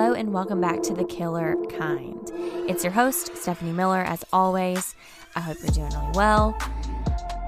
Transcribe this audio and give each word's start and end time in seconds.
Hello, 0.00 0.14
and 0.14 0.32
welcome 0.32 0.60
back 0.60 0.80
to 0.84 0.94
The 0.94 1.04
Killer 1.04 1.56
Kind. 1.76 2.30
It's 2.70 2.84
your 2.84 2.92
host, 2.92 3.36
Stephanie 3.36 3.72
Miller, 3.72 3.98
as 3.98 4.24
always. 4.32 4.94
I 5.34 5.40
hope 5.40 5.56
you're 5.60 5.72
doing 5.72 5.90
really 5.90 6.12
well. 6.14 6.56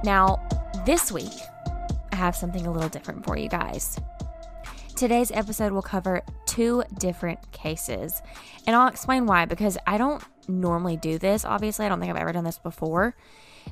Now, 0.03 0.41
this 0.85 1.13
week, 1.13 1.31
I 2.11 2.17
have 2.17 2.35
something 2.35 2.67
a 2.67 2.73
little 2.73 2.89
different 2.89 3.25
for 3.25 3.39
you 3.39 3.49
guys. 3.49 3.97
Today's 4.97 5.31
episode 5.31 5.71
will 5.71 5.81
cover 5.81 6.23
two 6.51 6.83
different 6.99 7.53
cases, 7.53 8.21
and 8.67 8.75
I'll 8.75 8.89
explain 8.89 9.25
why 9.25 9.45
because 9.45 9.79
I 9.87 9.99
don't 9.99 10.23
normally 10.49 10.97
do 10.97 11.17
this. 11.17 11.45
Obviously, 11.45 11.87
I 11.87 11.89
don't 11.89 12.01
think 12.01 12.11
I've 12.11 12.21
ever 12.21 12.33
done 12.33 12.45
this 12.45 12.59
before. 12.59 13.15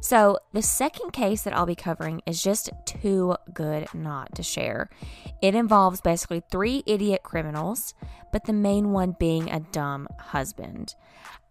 So, 0.01 0.39
the 0.53 0.63
second 0.63 1.13
case 1.13 1.43
that 1.43 1.57
I'll 1.57 1.67
be 1.67 1.75
covering 1.75 2.23
is 2.25 2.41
just 2.41 2.71
too 2.87 3.35
good 3.53 3.89
not 3.93 4.35
to 4.37 4.45
share. 4.45 4.89
It 5.43 5.57
involves 5.57 6.01
basically 6.01 6.43
three 6.51 6.85
idiot 6.87 7.23
criminals, 7.25 7.95
but 8.33 8.45
the 8.45 8.53
main 8.53 8.93
one 8.93 9.17
being 9.19 9.51
a 9.51 9.61
dumb 9.61 10.07
husband. 10.19 10.95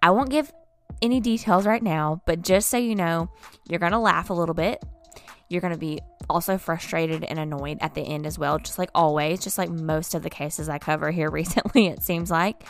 I 0.01 0.11
won't 0.11 0.29
give 0.29 0.53
any 1.01 1.19
details 1.19 1.65
right 1.65 1.83
now, 1.83 2.21
but 2.25 2.41
just 2.41 2.69
so 2.69 2.77
you 2.77 2.95
know, 2.95 3.29
you're 3.67 3.79
going 3.79 3.91
to 3.91 3.99
laugh 3.99 4.29
a 4.29 4.33
little 4.33 4.55
bit. 4.55 4.81
You're 5.49 5.61
going 5.61 5.73
to 5.73 5.79
be 5.79 5.99
also 6.29 6.57
frustrated 6.57 7.23
and 7.23 7.39
annoyed 7.39 7.77
at 7.81 7.93
the 7.93 8.01
end 8.01 8.25
as 8.25 8.37
well, 8.37 8.59
just 8.59 8.77
like 8.77 8.89
always, 8.93 9.39
just 9.39 9.57
like 9.57 9.69
most 9.69 10.15
of 10.15 10.23
the 10.23 10.29
cases 10.29 10.69
I 10.69 10.77
cover 10.79 11.11
here 11.11 11.29
recently, 11.31 11.87
it 11.87 12.01
seems 12.01 12.31
like. 12.31 12.63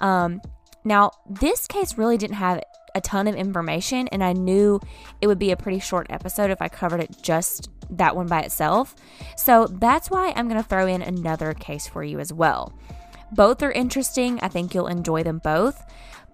Um, 0.00 0.40
now, 0.84 1.12
this 1.28 1.66
case 1.66 1.96
really 1.96 2.16
didn't 2.16 2.36
have 2.36 2.60
a 2.94 3.00
ton 3.00 3.28
of 3.28 3.34
information, 3.34 4.08
and 4.08 4.22
I 4.22 4.32
knew 4.32 4.80
it 5.20 5.26
would 5.26 5.38
be 5.38 5.50
a 5.50 5.56
pretty 5.56 5.78
short 5.78 6.06
episode 6.10 6.50
if 6.50 6.60
I 6.60 6.68
covered 6.68 7.00
it 7.00 7.22
just 7.22 7.70
that 7.90 8.16
one 8.16 8.26
by 8.26 8.40
itself. 8.40 8.94
So 9.36 9.66
that's 9.66 10.10
why 10.10 10.32
I'm 10.34 10.48
going 10.48 10.62
to 10.62 10.68
throw 10.68 10.86
in 10.86 11.02
another 11.02 11.54
case 11.54 11.86
for 11.86 12.02
you 12.02 12.20
as 12.20 12.32
well. 12.32 12.72
Both 13.32 13.62
are 13.62 13.72
interesting. 13.72 14.38
I 14.42 14.48
think 14.48 14.74
you'll 14.74 14.88
enjoy 14.88 15.22
them 15.22 15.40
both, 15.42 15.82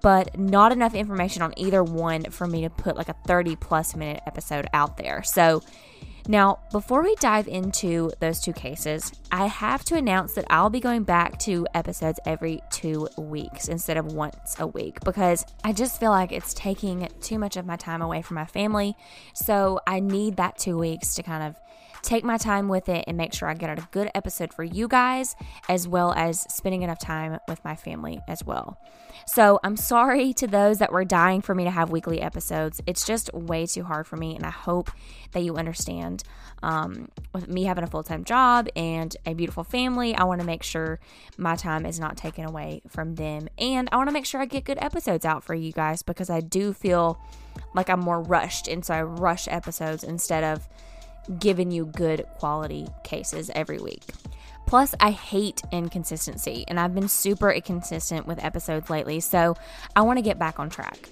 but 0.02 0.36
not 0.38 0.72
enough 0.72 0.94
information 0.94 1.42
on 1.42 1.54
either 1.56 1.82
one 1.84 2.24
for 2.24 2.46
me 2.46 2.62
to 2.62 2.70
put 2.70 2.96
like 2.96 3.08
a 3.08 3.16
30 3.26 3.56
plus 3.56 3.94
minute 3.94 4.22
episode 4.26 4.66
out 4.72 4.96
there. 4.96 5.22
So 5.22 5.62
now, 6.30 6.58
before 6.72 7.02
we 7.02 7.14
dive 7.14 7.48
into 7.48 8.10
those 8.20 8.38
two 8.38 8.52
cases, 8.52 9.10
I 9.32 9.46
have 9.46 9.82
to 9.86 9.96
announce 9.96 10.34
that 10.34 10.44
I'll 10.50 10.68
be 10.68 10.78
going 10.78 11.04
back 11.04 11.38
to 11.40 11.66
episodes 11.72 12.20
every 12.26 12.60
two 12.70 13.08
weeks 13.16 13.68
instead 13.68 13.96
of 13.96 14.12
once 14.12 14.54
a 14.58 14.66
week 14.66 15.00
because 15.06 15.46
I 15.64 15.72
just 15.72 15.98
feel 15.98 16.10
like 16.10 16.30
it's 16.30 16.52
taking 16.52 17.08
too 17.22 17.38
much 17.38 17.56
of 17.56 17.64
my 17.64 17.76
time 17.76 18.02
away 18.02 18.20
from 18.20 18.34
my 18.34 18.44
family. 18.44 18.94
So 19.32 19.80
I 19.86 20.00
need 20.00 20.36
that 20.36 20.58
two 20.58 20.76
weeks 20.76 21.14
to 21.14 21.22
kind 21.22 21.44
of 21.44 21.58
take 22.08 22.24
my 22.24 22.38
time 22.38 22.68
with 22.68 22.88
it 22.88 23.04
and 23.06 23.18
make 23.18 23.34
sure 23.34 23.48
I 23.48 23.54
get 23.54 23.68
out 23.68 23.78
a 23.78 23.86
good 23.90 24.10
episode 24.14 24.54
for 24.54 24.64
you 24.64 24.88
guys, 24.88 25.36
as 25.68 25.86
well 25.86 26.14
as 26.16 26.40
spending 26.48 26.80
enough 26.80 26.98
time 26.98 27.38
with 27.46 27.62
my 27.66 27.76
family 27.76 28.18
as 28.26 28.42
well. 28.42 28.78
So 29.26 29.60
I'm 29.62 29.76
sorry 29.76 30.32
to 30.34 30.46
those 30.46 30.78
that 30.78 30.90
were 30.90 31.04
dying 31.04 31.42
for 31.42 31.54
me 31.54 31.64
to 31.64 31.70
have 31.70 31.90
weekly 31.90 32.22
episodes. 32.22 32.80
It's 32.86 33.04
just 33.04 33.30
way 33.34 33.66
too 33.66 33.84
hard 33.84 34.06
for 34.06 34.16
me, 34.16 34.34
and 34.34 34.46
I 34.46 34.50
hope 34.50 34.90
that 35.32 35.40
you 35.40 35.56
understand. 35.56 36.22
Um, 36.62 37.10
with 37.34 37.46
me 37.46 37.64
having 37.64 37.84
a 37.84 37.86
full 37.86 38.02
time 38.02 38.24
job 38.24 38.68
and 38.74 39.14
a 39.26 39.34
beautiful 39.34 39.62
family, 39.62 40.14
I 40.14 40.24
want 40.24 40.40
to 40.40 40.46
make 40.46 40.62
sure 40.62 40.98
my 41.36 41.56
time 41.56 41.84
is 41.84 42.00
not 42.00 42.16
taken 42.16 42.46
away 42.46 42.80
from 42.88 43.16
them. 43.16 43.48
And 43.58 43.88
I 43.92 43.96
want 43.96 44.08
to 44.08 44.14
make 44.14 44.24
sure 44.24 44.40
I 44.40 44.46
get 44.46 44.64
good 44.64 44.78
episodes 44.80 45.26
out 45.26 45.44
for 45.44 45.54
you 45.54 45.72
guys 45.72 46.02
because 46.02 46.30
I 46.30 46.40
do 46.40 46.72
feel 46.72 47.20
like 47.74 47.90
I'm 47.90 48.00
more 48.00 48.22
rushed. 48.22 48.66
And 48.66 48.82
so 48.82 48.94
I 48.94 49.02
rush 49.02 49.46
episodes 49.46 50.02
instead 50.02 50.42
of 50.42 50.66
giving 51.38 51.70
you 51.70 51.86
good 51.86 52.24
quality 52.38 52.88
cases 53.04 53.50
every 53.54 53.78
week. 53.78 54.04
Plus, 54.66 54.94
I 55.00 55.12
hate 55.12 55.62
inconsistency, 55.72 56.64
and 56.68 56.78
I've 56.78 56.94
been 56.94 57.08
super 57.08 57.50
inconsistent 57.50 58.26
with 58.26 58.42
episodes 58.44 58.90
lately, 58.90 59.20
so 59.20 59.56
I 59.96 60.02
want 60.02 60.18
to 60.18 60.22
get 60.22 60.38
back 60.38 60.58
on 60.60 60.68
track. 60.68 61.08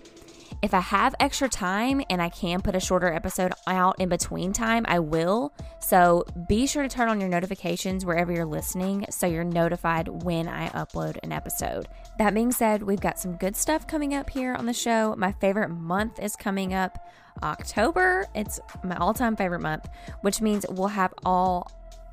If 0.63 0.73
I 0.73 0.81
have 0.81 1.15
extra 1.21 1.49
time 1.49 2.03
and 2.09 2.21
I 2.21 2.29
can 2.29 2.61
put 2.61 2.75
a 2.75 2.81
shorter 2.81 3.13
episode 3.13 3.53
out 3.67 4.01
in 4.01 4.09
between 4.09 4.53
time, 4.53 4.85
I 4.89 4.99
will. 4.99 5.53
So 5.81 6.25
be 6.49 6.67
sure 6.67 6.83
to 6.83 6.89
turn 6.89 7.09
on 7.09 7.21
your 7.21 7.29
notifications 7.29 8.05
wherever 8.05 8.33
you're 8.33 8.47
listening 8.47 9.07
so 9.11 9.27
you're 9.27 9.45
notified 9.45 10.09
when 10.25 10.49
I 10.49 10.69
upload 10.71 11.19
an 11.23 11.33
episode. 11.33 11.89
That 12.19 12.35
being 12.35 12.53
said, 12.53 12.83
we've 12.83 13.01
got 13.01 13.19
some 13.19 13.37
good 13.37 13.55
stuff 13.55 13.87
coming 13.87 14.15
up 14.15 14.31
here 14.31 14.55
on 14.55 14.67
the 14.67 14.73
show. 14.73 15.15
My 15.17 15.33
favorite 15.33 15.69
month 15.69 16.19
is 16.19 16.35
coming 16.37 16.73
up 16.73 16.99
October. 17.43 18.27
It's 18.35 18.59
my 18.83 18.97
all 18.97 19.15
time 19.15 19.37
favorite 19.37 19.61
month, 19.61 19.89
which 20.23 20.41
means 20.41 20.65
we'll 20.71 20.89
have 20.89 21.13
all 21.25 21.71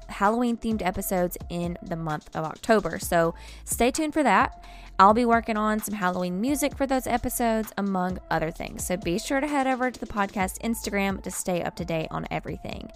Halloween 0.09 0.57
themed 0.57 0.85
episodes 0.85 1.37
in 1.49 1.77
the 1.81 1.95
month 1.95 2.29
of 2.35 2.43
October. 2.45 2.99
So 2.99 3.33
stay 3.63 3.91
tuned 3.91 4.13
for 4.13 4.23
that. 4.23 4.63
I'll 4.99 5.13
be 5.13 5.25
working 5.25 5.57
on 5.57 5.79
some 5.79 5.95
Halloween 5.95 6.39
music 6.39 6.77
for 6.77 6.85
those 6.85 7.07
episodes, 7.07 7.71
among 7.77 8.19
other 8.29 8.51
things. 8.51 8.85
So 8.85 8.95
be 8.95 9.17
sure 9.17 9.41
to 9.41 9.47
head 9.47 9.67
over 9.67 9.89
to 9.89 9.99
the 9.99 10.05
podcast 10.05 10.59
Instagram 10.61 11.23
to 11.23 11.31
stay 11.31 11.63
up 11.63 11.75
to 11.77 11.85
date 11.85 12.07
on 12.11 12.27
everything. 12.29 12.91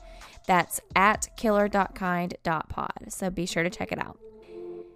That's 0.45 0.79
at 0.95 1.27
killer.kind.pod. 1.37 2.91
So 3.09 3.29
be 3.29 3.45
sure 3.45 3.63
to 3.63 3.69
check 3.69 3.91
it 3.91 3.99
out. 3.99 4.19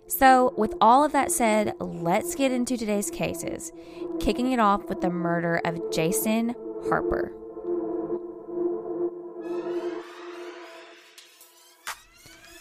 So, 0.07 0.53
with 0.57 0.73
all 0.81 1.05
of 1.05 1.13
that 1.13 1.31
said, 1.31 1.73
let's 1.79 2.35
get 2.35 2.51
into 2.51 2.75
today's 2.75 3.09
cases, 3.09 3.71
kicking 4.19 4.51
it 4.51 4.59
off 4.59 4.89
with 4.89 4.99
the 4.99 5.09
murder 5.09 5.61
of 5.63 5.79
Jason 5.89 6.53
Harper. 6.89 7.31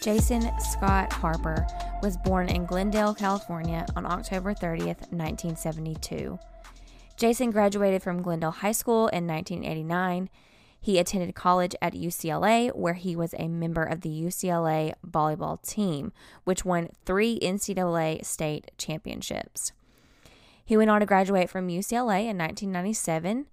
Jason 0.00 0.50
Scott 0.58 1.12
Harper 1.12 1.66
was 2.02 2.16
born 2.16 2.48
in 2.48 2.64
Glendale, 2.64 3.14
California 3.14 3.84
on 3.94 4.06
October 4.06 4.54
30th, 4.54 5.12
1972. 5.12 6.38
Jason 7.18 7.50
graduated 7.50 8.02
from 8.02 8.22
Glendale 8.22 8.50
High 8.50 8.72
School 8.72 9.08
in 9.08 9.26
1989. 9.26 10.30
He 10.80 10.98
attended 10.98 11.34
college 11.34 11.76
at 11.82 11.92
UCLA, 11.92 12.74
where 12.74 12.94
he 12.94 13.14
was 13.14 13.34
a 13.34 13.48
member 13.48 13.82
of 13.82 14.00
the 14.00 14.08
UCLA 14.08 14.94
volleyball 15.06 15.60
team, 15.60 16.14
which 16.44 16.64
won 16.64 16.88
three 17.04 17.38
NCAA 17.38 18.24
state 18.24 18.70
championships. 18.78 19.72
He 20.64 20.78
went 20.78 20.88
on 20.88 21.00
to 21.00 21.06
graduate 21.06 21.50
from 21.50 21.68
UCLA 21.68 22.20
in 22.20 22.38
1997. 22.38 23.48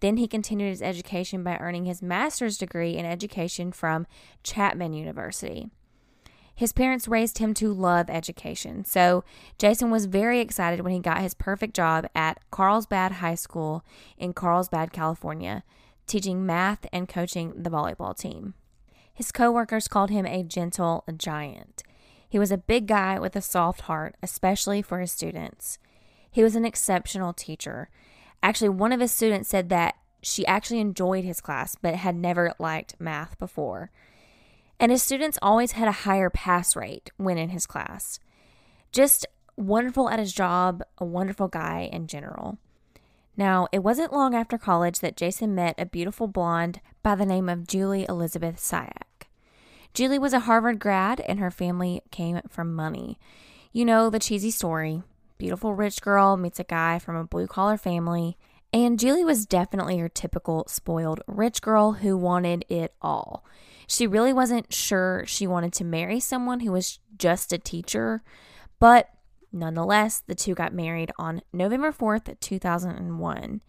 Then 0.00 0.16
he 0.16 0.26
continued 0.26 0.70
his 0.70 0.80
education 0.80 1.44
by 1.44 1.58
earning 1.58 1.84
his 1.84 2.00
master's 2.00 2.56
degree 2.56 2.96
in 2.96 3.04
education 3.04 3.70
from 3.70 4.06
Chapman 4.42 4.94
University. 4.94 5.68
His 6.60 6.74
parents 6.74 7.08
raised 7.08 7.38
him 7.38 7.54
to 7.54 7.72
love 7.72 8.10
education, 8.10 8.84
so 8.84 9.24
Jason 9.56 9.90
was 9.90 10.04
very 10.04 10.40
excited 10.40 10.82
when 10.82 10.92
he 10.92 11.00
got 11.00 11.22
his 11.22 11.32
perfect 11.32 11.74
job 11.74 12.06
at 12.14 12.38
Carlsbad 12.50 13.12
High 13.12 13.36
School 13.36 13.82
in 14.18 14.34
Carlsbad, 14.34 14.92
California, 14.92 15.64
teaching 16.06 16.44
math 16.44 16.86
and 16.92 17.08
coaching 17.08 17.54
the 17.56 17.70
volleyball 17.70 18.14
team. 18.14 18.52
His 19.14 19.32
coworkers 19.32 19.88
called 19.88 20.10
him 20.10 20.26
a 20.26 20.42
gentle 20.42 21.02
giant. 21.16 21.82
He 22.28 22.38
was 22.38 22.52
a 22.52 22.58
big 22.58 22.86
guy 22.86 23.18
with 23.18 23.36
a 23.36 23.40
soft 23.40 23.80
heart, 23.80 24.16
especially 24.22 24.82
for 24.82 25.00
his 25.00 25.10
students. 25.10 25.78
He 26.30 26.42
was 26.42 26.56
an 26.56 26.66
exceptional 26.66 27.32
teacher. 27.32 27.88
Actually, 28.42 28.68
one 28.68 28.92
of 28.92 29.00
his 29.00 29.12
students 29.12 29.48
said 29.48 29.70
that 29.70 29.94
she 30.22 30.44
actually 30.44 30.80
enjoyed 30.80 31.24
his 31.24 31.40
class 31.40 31.74
but 31.80 31.94
had 31.94 32.16
never 32.16 32.52
liked 32.58 33.00
math 33.00 33.38
before 33.38 33.90
and 34.80 34.90
his 34.90 35.02
students 35.02 35.38
always 35.42 35.72
had 35.72 35.86
a 35.86 35.92
higher 35.92 36.30
pass 36.30 36.74
rate 36.74 37.10
when 37.18 37.38
in 37.38 37.50
his 37.50 37.66
class. 37.66 38.18
Just 38.90 39.26
wonderful 39.56 40.08
at 40.08 40.18
his 40.18 40.32
job, 40.32 40.82
a 40.98 41.04
wonderful 41.04 41.46
guy 41.46 41.88
in 41.92 42.06
general. 42.06 42.58
Now, 43.36 43.68
it 43.70 43.84
wasn't 43.84 44.12
long 44.12 44.34
after 44.34 44.58
college 44.58 44.98
that 45.00 45.16
Jason 45.16 45.54
met 45.54 45.74
a 45.78 45.86
beautiful 45.86 46.26
blonde 46.26 46.80
by 47.02 47.14
the 47.14 47.26
name 47.26 47.48
of 47.48 47.68
Julie 47.68 48.06
Elizabeth 48.08 48.58
Syak. 48.58 49.28
Julie 49.94 50.18
was 50.18 50.32
a 50.32 50.40
Harvard 50.40 50.78
grad 50.78 51.20
and 51.20 51.38
her 51.38 51.50
family 51.50 52.02
came 52.10 52.40
from 52.48 52.74
money. 52.74 53.18
You 53.72 53.84
know 53.84 54.10
the 54.10 54.18
cheesy 54.18 54.50
story 54.50 55.02
beautiful 55.40 55.74
rich 55.74 56.02
girl 56.02 56.36
meets 56.36 56.60
a 56.60 56.64
guy 56.64 56.98
from 56.98 57.16
a 57.16 57.24
blue 57.24 57.46
collar 57.46 57.78
family. 57.78 58.36
And 58.72 58.98
Julie 58.98 59.24
was 59.24 59.46
definitely 59.46 59.96
your 59.96 60.08
typical 60.08 60.64
spoiled 60.68 61.20
rich 61.26 61.60
girl 61.60 61.92
who 61.92 62.16
wanted 62.16 62.64
it 62.68 62.94
all. 63.02 63.44
She 63.86 64.06
really 64.06 64.32
wasn't 64.32 64.72
sure 64.72 65.24
she 65.26 65.46
wanted 65.46 65.72
to 65.74 65.84
marry 65.84 66.20
someone 66.20 66.60
who 66.60 66.70
was 66.70 67.00
just 67.18 67.52
a 67.52 67.58
teacher, 67.58 68.22
but 68.78 69.08
nonetheless, 69.52 70.22
the 70.24 70.36
two 70.36 70.54
got 70.54 70.72
married 70.72 71.10
on 71.18 71.42
November 71.52 71.90
4th, 71.90 72.38
2001. 72.38 73.60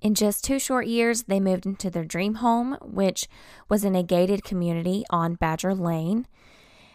In 0.00 0.14
just 0.14 0.44
two 0.44 0.58
short 0.58 0.86
years, 0.86 1.24
they 1.24 1.38
moved 1.40 1.66
into 1.66 1.90
their 1.90 2.04
dream 2.04 2.36
home, 2.36 2.76
which 2.82 3.28
was 3.68 3.84
in 3.84 3.94
a 3.94 4.02
gated 4.02 4.42
community 4.44 5.04
on 5.10 5.34
Badger 5.34 5.74
Lane. 5.74 6.26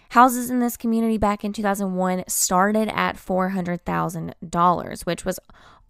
Houses 0.10 0.50
in 0.50 0.60
this 0.60 0.78
community 0.78 1.18
back 1.18 1.44
in 1.44 1.54
2001 1.54 2.26
started 2.28 2.88
at 2.90 3.16
$400,000, 3.16 5.06
which 5.06 5.26
was 5.26 5.40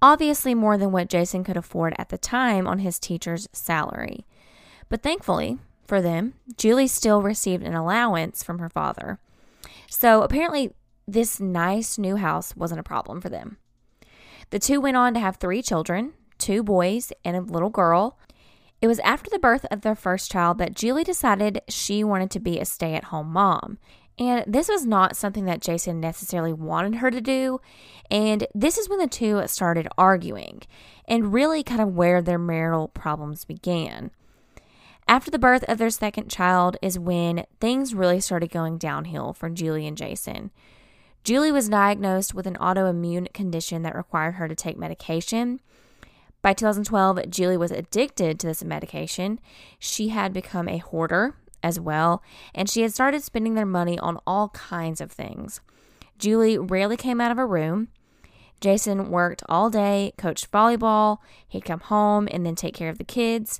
obviously 0.03 0.53
more 0.53 0.77
than 0.77 0.91
what 0.91 1.09
Jason 1.09 1.45
could 1.45 1.55
afford 1.55 1.95
at 1.97 2.09
the 2.09 2.17
time 2.17 2.67
on 2.67 2.79
his 2.79 2.99
teacher's 2.99 3.47
salary. 3.53 4.25
But 4.89 5.01
thankfully, 5.01 5.59
for 5.87 6.01
them, 6.01 6.33
Julie 6.57 6.87
still 6.87 7.21
received 7.21 7.63
an 7.63 7.73
allowance 7.73 8.43
from 8.43 8.59
her 8.59 8.69
father. 8.69 9.17
So 9.89 10.21
apparently, 10.21 10.73
this 11.07 11.39
nice 11.39 11.97
new 11.97 12.17
house 12.17 12.53
wasn't 12.55 12.81
a 12.81 12.83
problem 12.83 13.21
for 13.21 13.29
them. 13.29 13.57
The 14.49 14.59
two 14.59 14.81
went 14.81 14.97
on 14.97 15.13
to 15.13 15.19
have 15.21 15.37
three 15.37 15.63
children 15.63 16.13
two 16.37 16.61
boys 16.61 17.13
and 17.23 17.37
a 17.37 17.41
little 17.41 17.69
girl. 17.69 18.17
It 18.81 18.87
was 18.87 18.99
after 18.99 19.29
the 19.29 19.39
birth 19.39 19.65
of 19.71 19.79
their 19.79 19.95
first 19.95 20.29
child 20.29 20.57
that 20.57 20.75
Julie 20.75 21.05
decided 21.05 21.61
she 21.69 22.03
wanted 22.03 22.29
to 22.31 22.39
be 22.41 22.59
a 22.59 22.65
stay 22.65 22.95
at 22.95 23.05
home 23.05 23.31
mom. 23.31 23.77
And 24.19 24.43
this 24.45 24.69
was 24.69 24.85
not 24.85 25.17
something 25.17 25.45
that 25.45 25.61
Jason 25.61 25.99
necessarily 25.99 26.53
wanted 26.53 26.95
her 26.95 27.09
to 27.09 27.21
do. 27.21 27.59
And 28.11 28.45
this 28.53 28.77
is 28.77 28.87
when 28.87 28.99
the 28.99 29.07
two 29.07 29.41
started 29.47 29.87
arguing 29.97 30.61
and 31.07 31.33
really 31.33 31.63
kind 31.63 31.81
of 31.81 31.95
where 31.95 32.21
their 32.21 32.37
marital 32.37 32.89
problems 32.89 33.43
began. 33.45 34.11
After 35.07 35.31
the 35.31 35.39
birth 35.39 35.63
of 35.67 35.79
their 35.79 35.89
second 35.89 36.29
child 36.29 36.77
is 36.81 36.97
when 36.97 37.45
things 37.59 37.93
really 37.93 38.21
started 38.21 38.51
going 38.51 38.77
downhill 38.77 39.33
for 39.33 39.49
Julie 39.49 39.87
and 39.87 39.97
Jason. 39.97 40.51
Julie 41.23 41.51
was 41.51 41.69
diagnosed 41.69 42.33
with 42.33 42.47
an 42.47 42.55
autoimmune 42.55 43.31
condition 43.33 43.81
that 43.83 43.95
required 43.95 44.33
her 44.33 44.47
to 44.47 44.55
take 44.55 44.77
medication. 44.77 45.59
By 46.41 46.53
2012, 46.53 47.29
Julie 47.29 47.57
was 47.57 47.71
addicted 47.71 48.39
to 48.39 48.47
this 48.47 48.63
medication. 48.63 49.39
She 49.79 50.09
had 50.09 50.33
become 50.33 50.67
a 50.67 50.79
hoarder 50.79 51.35
as 51.63 51.79
well, 51.79 52.21
and 52.53 52.69
she 52.69 52.81
had 52.81 52.93
started 52.93 53.23
spending 53.23 53.55
their 53.55 53.65
money 53.65 53.97
on 53.97 54.19
all 54.27 54.49
kinds 54.49 55.01
of 55.01 55.11
things. 55.11 55.61
Julie 56.19 56.57
rarely 56.57 56.97
came 56.97 57.19
out 57.19 57.31
of 57.31 57.37
her 57.37 57.47
room. 57.47 57.87
Jason 58.61 59.09
worked 59.09 59.43
all 59.49 59.69
day, 59.69 60.13
coached 60.17 60.51
volleyball. 60.51 61.17
He'd 61.47 61.65
come 61.65 61.79
home 61.79 62.27
and 62.31 62.45
then 62.45 62.55
take 62.55 62.75
care 62.75 62.89
of 62.89 62.97
the 62.97 63.03
kids, 63.03 63.59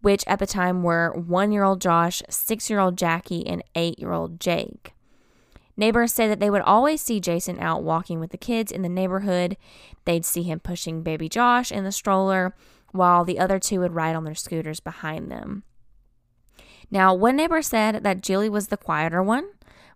which 0.00 0.22
at 0.26 0.38
the 0.38 0.46
time 0.46 0.82
were 0.82 1.12
one 1.12 1.50
year 1.50 1.64
old 1.64 1.80
Josh, 1.80 2.22
six 2.28 2.68
year 2.68 2.78
old 2.78 2.98
Jackie, 2.98 3.46
and 3.46 3.64
eight 3.74 3.98
year 3.98 4.12
old 4.12 4.38
Jake. 4.38 4.92
Neighbors 5.76 6.12
said 6.12 6.30
that 6.30 6.38
they 6.38 6.50
would 6.50 6.62
always 6.62 7.00
see 7.00 7.18
Jason 7.18 7.58
out 7.58 7.82
walking 7.82 8.20
with 8.20 8.30
the 8.30 8.38
kids 8.38 8.70
in 8.70 8.82
the 8.82 8.88
neighborhood. 8.88 9.56
They'd 10.04 10.24
see 10.24 10.44
him 10.44 10.60
pushing 10.60 11.02
baby 11.02 11.28
Josh 11.28 11.72
in 11.72 11.82
the 11.82 11.90
stroller 11.90 12.54
while 12.92 13.24
the 13.24 13.40
other 13.40 13.58
two 13.58 13.80
would 13.80 13.94
ride 13.94 14.14
on 14.14 14.24
their 14.24 14.36
scooters 14.36 14.78
behind 14.78 15.32
them. 15.32 15.64
Now, 16.90 17.14
one 17.14 17.36
neighbor 17.36 17.62
said 17.62 18.02
that 18.04 18.22
Julie 18.22 18.48
was 18.48 18.68
the 18.68 18.76
quieter 18.76 19.22
one, 19.22 19.48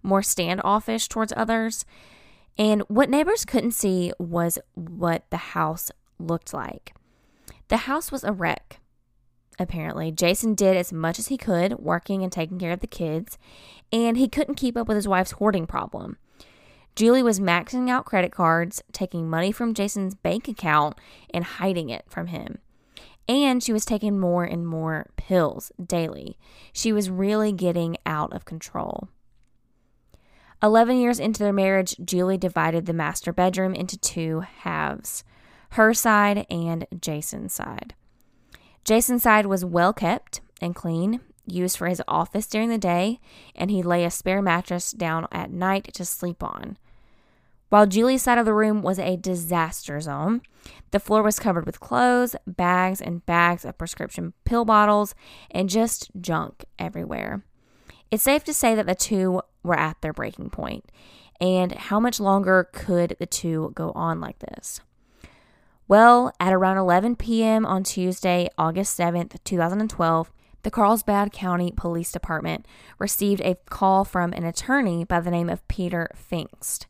more 0.02 0.22
standoffish 0.22 1.08
towards 1.08 1.32
others. 1.36 1.84
And 2.56 2.82
what 2.82 3.10
neighbors 3.10 3.44
couldn't 3.44 3.72
see 3.72 4.12
was 4.18 4.58
what 4.74 5.24
the 5.30 5.36
house 5.36 5.90
looked 6.18 6.52
like. 6.52 6.94
The 7.68 7.78
house 7.78 8.10
was 8.10 8.24
a 8.24 8.32
wreck 8.32 8.80
apparently. 9.58 10.12
Jason 10.12 10.54
did 10.54 10.76
as 10.76 10.92
much 10.92 11.18
as 11.18 11.28
he 11.28 11.36
could, 11.36 11.78
working 11.78 12.22
and 12.22 12.30
taking 12.30 12.58
care 12.58 12.72
of 12.72 12.80
the 12.80 12.86
kids, 12.86 13.38
and 13.92 14.16
he 14.16 14.28
couldn't 14.28 14.54
keep 14.54 14.76
up 14.76 14.88
with 14.88 14.96
his 14.96 15.08
wife's 15.08 15.32
hoarding 15.32 15.66
problem. 15.66 16.16
Julie 16.94 17.22
was 17.22 17.40
maxing 17.40 17.88
out 17.88 18.04
credit 18.04 18.32
cards, 18.32 18.82
taking 18.92 19.30
money 19.30 19.52
from 19.52 19.74
Jason's 19.74 20.14
bank 20.14 20.48
account, 20.48 20.98
and 21.32 21.44
hiding 21.44 21.90
it 21.90 22.04
from 22.08 22.28
him. 22.28 22.58
And 23.28 23.62
she 23.62 23.72
was 23.72 23.84
taking 23.84 24.18
more 24.18 24.44
and 24.44 24.66
more 24.66 25.10
pills 25.16 25.70
daily. 25.84 26.38
She 26.72 26.92
was 26.92 27.10
really 27.10 27.52
getting 27.52 27.96
out 28.06 28.32
of 28.32 28.44
control. 28.44 29.08
11 30.62 30.96
years 30.98 31.20
into 31.20 31.42
their 31.42 31.52
marriage, 31.52 31.94
Julie 32.02 32.38
divided 32.38 32.86
the 32.86 32.92
master 32.92 33.32
bedroom 33.32 33.74
into 33.74 33.98
two 33.98 34.40
halves 34.40 35.24
her 35.72 35.92
side 35.92 36.46
and 36.50 36.86
Jason's 36.98 37.52
side. 37.52 37.94
Jason's 38.84 39.22
side 39.22 39.46
was 39.46 39.64
well 39.64 39.92
kept 39.92 40.40
and 40.60 40.74
clean, 40.74 41.20
used 41.46 41.76
for 41.76 41.88
his 41.88 42.02
office 42.08 42.46
during 42.46 42.68
the 42.68 42.78
day, 42.78 43.20
and 43.54 43.70
he 43.70 43.82
lay 43.82 44.04
a 44.04 44.10
spare 44.10 44.42
mattress 44.42 44.92
down 44.92 45.26
at 45.30 45.50
night 45.50 45.92
to 45.94 46.04
sleep 46.04 46.42
on. 46.42 46.78
While 47.68 47.86
Julie's 47.86 48.22
side 48.22 48.38
of 48.38 48.46
the 48.46 48.54
room 48.54 48.80
was 48.80 48.98
a 48.98 49.16
disaster 49.16 50.00
zone, 50.00 50.40
the 50.90 51.00
floor 51.00 51.22
was 51.22 51.38
covered 51.38 51.66
with 51.66 51.80
clothes, 51.80 52.34
bags, 52.46 53.00
and 53.00 53.24
bags 53.26 53.64
of 53.64 53.76
prescription 53.76 54.32
pill 54.44 54.64
bottles, 54.64 55.14
and 55.50 55.68
just 55.68 56.10
junk 56.18 56.64
everywhere. 56.78 57.44
It's 58.10 58.22
safe 58.22 58.42
to 58.44 58.54
say 58.54 58.74
that 58.74 58.86
the 58.86 58.94
two 58.94 59.42
were 59.62 59.78
at 59.78 60.00
their 60.00 60.14
breaking 60.14 60.50
point. 60.50 60.90
And 61.40 61.72
how 61.72 62.00
much 62.00 62.18
longer 62.18 62.68
could 62.72 63.16
the 63.18 63.26
two 63.26 63.70
go 63.74 63.92
on 63.92 64.20
like 64.20 64.38
this? 64.38 64.80
Well, 65.86 66.32
at 66.40 66.52
around 66.52 66.78
11 66.78 67.16
p.m. 67.16 67.64
on 67.64 67.84
Tuesday, 67.84 68.48
August 68.58 68.98
7th, 68.98 69.36
2012, 69.44 70.32
the 70.62 70.70
Carlsbad 70.70 71.32
County 71.32 71.72
Police 71.74 72.12
Department 72.12 72.66
received 72.98 73.40
a 73.42 73.56
call 73.70 74.04
from 74.04 74.32
an 74.32 74.44
attorney 74.44 75.04
by 75.04 75.20
the 75.20 75.30
name 75.30 75.48
of 75.48 75.66
Peter 75.68 76.10
Pfingst, 76.14 76.86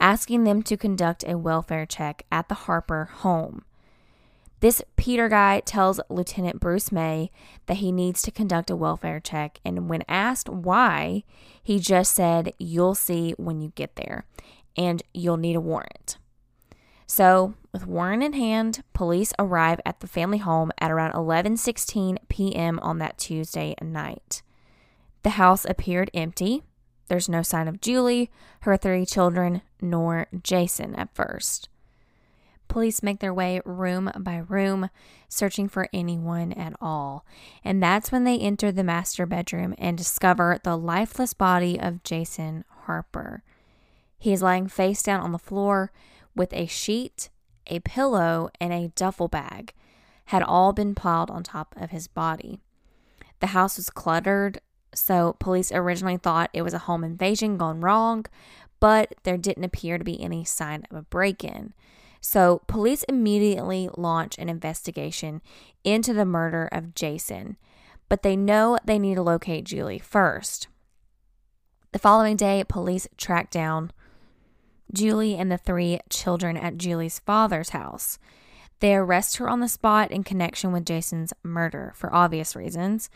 asking 0.00 0.44
them 0.44 0.62
to 0.64 0.76
conduct 0.76 1.24
a 1.26 1.38
welfare 1.38 1.86
check 1.86 2.24
at 2.32 2.48
the 2.48 2.54
Harper 2.54 3.10
home. 3.12 3.64
This 4.60 4.82
Peter 4.96 5.28
guy 5.28 5.60
tells 5.60 6.00
Lieutenant 6.10 6.60
Bruce 6.60 6.92
May 6.92 7.30
that 7.66 7.78
he 7.78 7.92
needs 7.92 8.20
to 8.22 8.30
conduct 8.30 8.70
a 8.70 8.76
welfare 8.76 9.20
check, 9.20 9.58
and 9.64 9.88
when 9.88 10.02
asked 10.06 10.48
why, 10.48 11.24
he 11.62 11.78
just 11.78 12.14
said, 12.14 12.52
You'll 12.58 12.94
see 12.94 13.34
when 13.38 13.60
you 13.60 13.72
get 13.74 13.96
there, 13.96 14.26
and 14.76 15.02
you'll 15.14 15.38
need 15.38 15.56
a 15.56 15.60
warrant. 15.60 16.18
So, 17.06 17.54
with 17.72 17.86
warrant 17.86 18.22
in 18.22 18.34
hand, 18.34 18.84
police 18.92 19.32
arrive 19.38 19.80
at 19.84 20.00
the 20.00 20.06
family 20.06 20.38
home 20.38 20.70
at 20.78 20.90
around 20.90 21.12
11:16 21.14 22.18
p.m. 22.28 22.78
on 22.80 22.98
that 22.98 23.18
Tuesday 23.18 23.74
night. 23.82 24.42
The 25.22 25.30
house 25.30 25.64
appeared 25.64 26.10
empty. 26.14 26.62
There's 27.10 27.28
no 27.28 27.42
sign 27.42 27.66
of 27.66 27.80
Julie, 27.80 28.30
her 28.60 28.76
three 28.76 29.04
children, 29.04 29.62
nor 29.82 30.28
Jason 30.44 30.94
at 30.94 31.12
first. 31.12 31.68
Police 32.68 33.02
make 33.02 33.18
their 33.18 33.34
way 33.34 33.60
room 33.64 34.12
by 34.16 34.36
room, 34.36 34.90
searching 35.28 35.68
for 35.68 35.88
anyone 35.92 36.52
at 36.52 36.72
all. 36.80 37.26
And 37.64 37.82
that's 37.82 38.12
when 38.12 38.22
they 38.22 38.38
enter 38.38 38.70
the 38.70 38.84
master 38.84 39.26
bedroom 39.26 39.74
and 39.76 39.98
discover 39.98 40.60
the 40.62 40.76
lifeless 40.76 41.34
body 41.34 41.80
of 41.80 42.04
Jason 42.04 42.64
Harper. 42.84 43.42
He 44.16 44.32
is 44.32 44.40
lying 44.40 44.68
face 44.68 45.02
down 45.02 45.18
on 45.18 45.32
the 45.32 45.38
floor, 45.38 45.90
with 46.36 46.52
a 46.52 46.66
sheet, 46.66 47.28
a 47.66 47.80
pillow, 47.80 48.50
and 48.60 48.72
a 48.72 48.92
duffel 48.94 49.26
bag 49.26 49.74
had 50.26 50.44
all 50.44 50.72
been 50.72 50.94
piled 50.94 51.28
on 51.28 51.42
top 51.42 51.74
of 51.76 51.90
his 51.90 52.06
body. 52.06 52.60
The 53.40 53.48
house 53.48 53.78
was 53.78 53.90
cluttered, 53.90 54.60
so 54.94 55.36
police 55.38 55.72
originally 55.72 56.16
thought 56.16 56.50
it 56.52 56.62
was 56.62 56.74
a 56.74 56.78
home 56.78 57.04
invasion 57.04 57.56
gone 57.56 57.80
wrong, 57.80 58.26
but 58.80 59.14
there 59.22 59.36
didn't 59.36 59.64
appear 59.64 59.98
to 59.98 60.04
be 60.04 60.20
any 60.20 60.44
sign 60.44 60.84
of 60.90 60.96
a 60.96 61.02
break 61.02 61.44
in. 61.44 61.74
So 62.20 62.62
police 62.66 63.02
immediately 63.04 63.88
launch 63.96 64.38
an 64.38 64.48
investigation 64.48 65.40
into 65.84 66.12
the 66.12 66.24
murder 66.24 66.68
of 66.70 66.94
Jason, 66.94 67.56
but 68.08 68.22
they 68.22 68.36
know 68.36 68.78
they 68.84 68.98
need 68.98 69.14
to 69.14 69.22
locate 69.22 69.64
Julie 69.64 69.98
first. 69.98 70.68
The 71.92 71.98
following 71.98 72.36
day, 72.36 72.64
police 72.68 73.08
track 73.16 73.50
down 73.50 73.92
Julie 74.92 75.36
and 75.36 75.50
the 75.50 75.58
three 75.58 76.00
children 76.08 76.56
at 76.56 76.76
Julie's 76.76 77.18
father's 77.20 77.70
house. 77.70 78.18
They 78.80 78.94
arrest 78.94 79.36
her 79.36 79.48
on 79.48 79.60
the 79.60 79.68
spot 79.68 80.10
in 80.10 80.24
connection 80.24 80.72
with 80.72 80.86
Jason's 80.86 81.32
murder 81.42 81.92
for 81.94 82.14
obvious 82.14 82.56
reasons. 82.56 83.10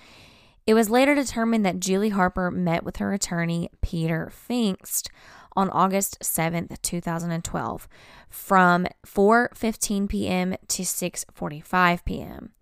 It 0.66 0.74
was 0.74 0.88
later 0.88 1.14
determined 1.14 1.66
that 1.66 1.80
Julie 1.80 2.08
Harper 2.08 2.50
met 2.50 2.84
with 2.84 2.96
her 2.96 3.12
attorney, 3.12 3.70
Peter 3.82 4.32
Pfingst, 4.32 5.08
on 5.56 5.68
August 5.70 6.18
7th, 6.20 6.80
2012, 6.80 7.88
from 8.30 8.86
4:15 9.06 10.08
p.m. 10.08 10.56
to 10.68 10.82
6:45 10.82 12.04
p.m. 12.04 12.52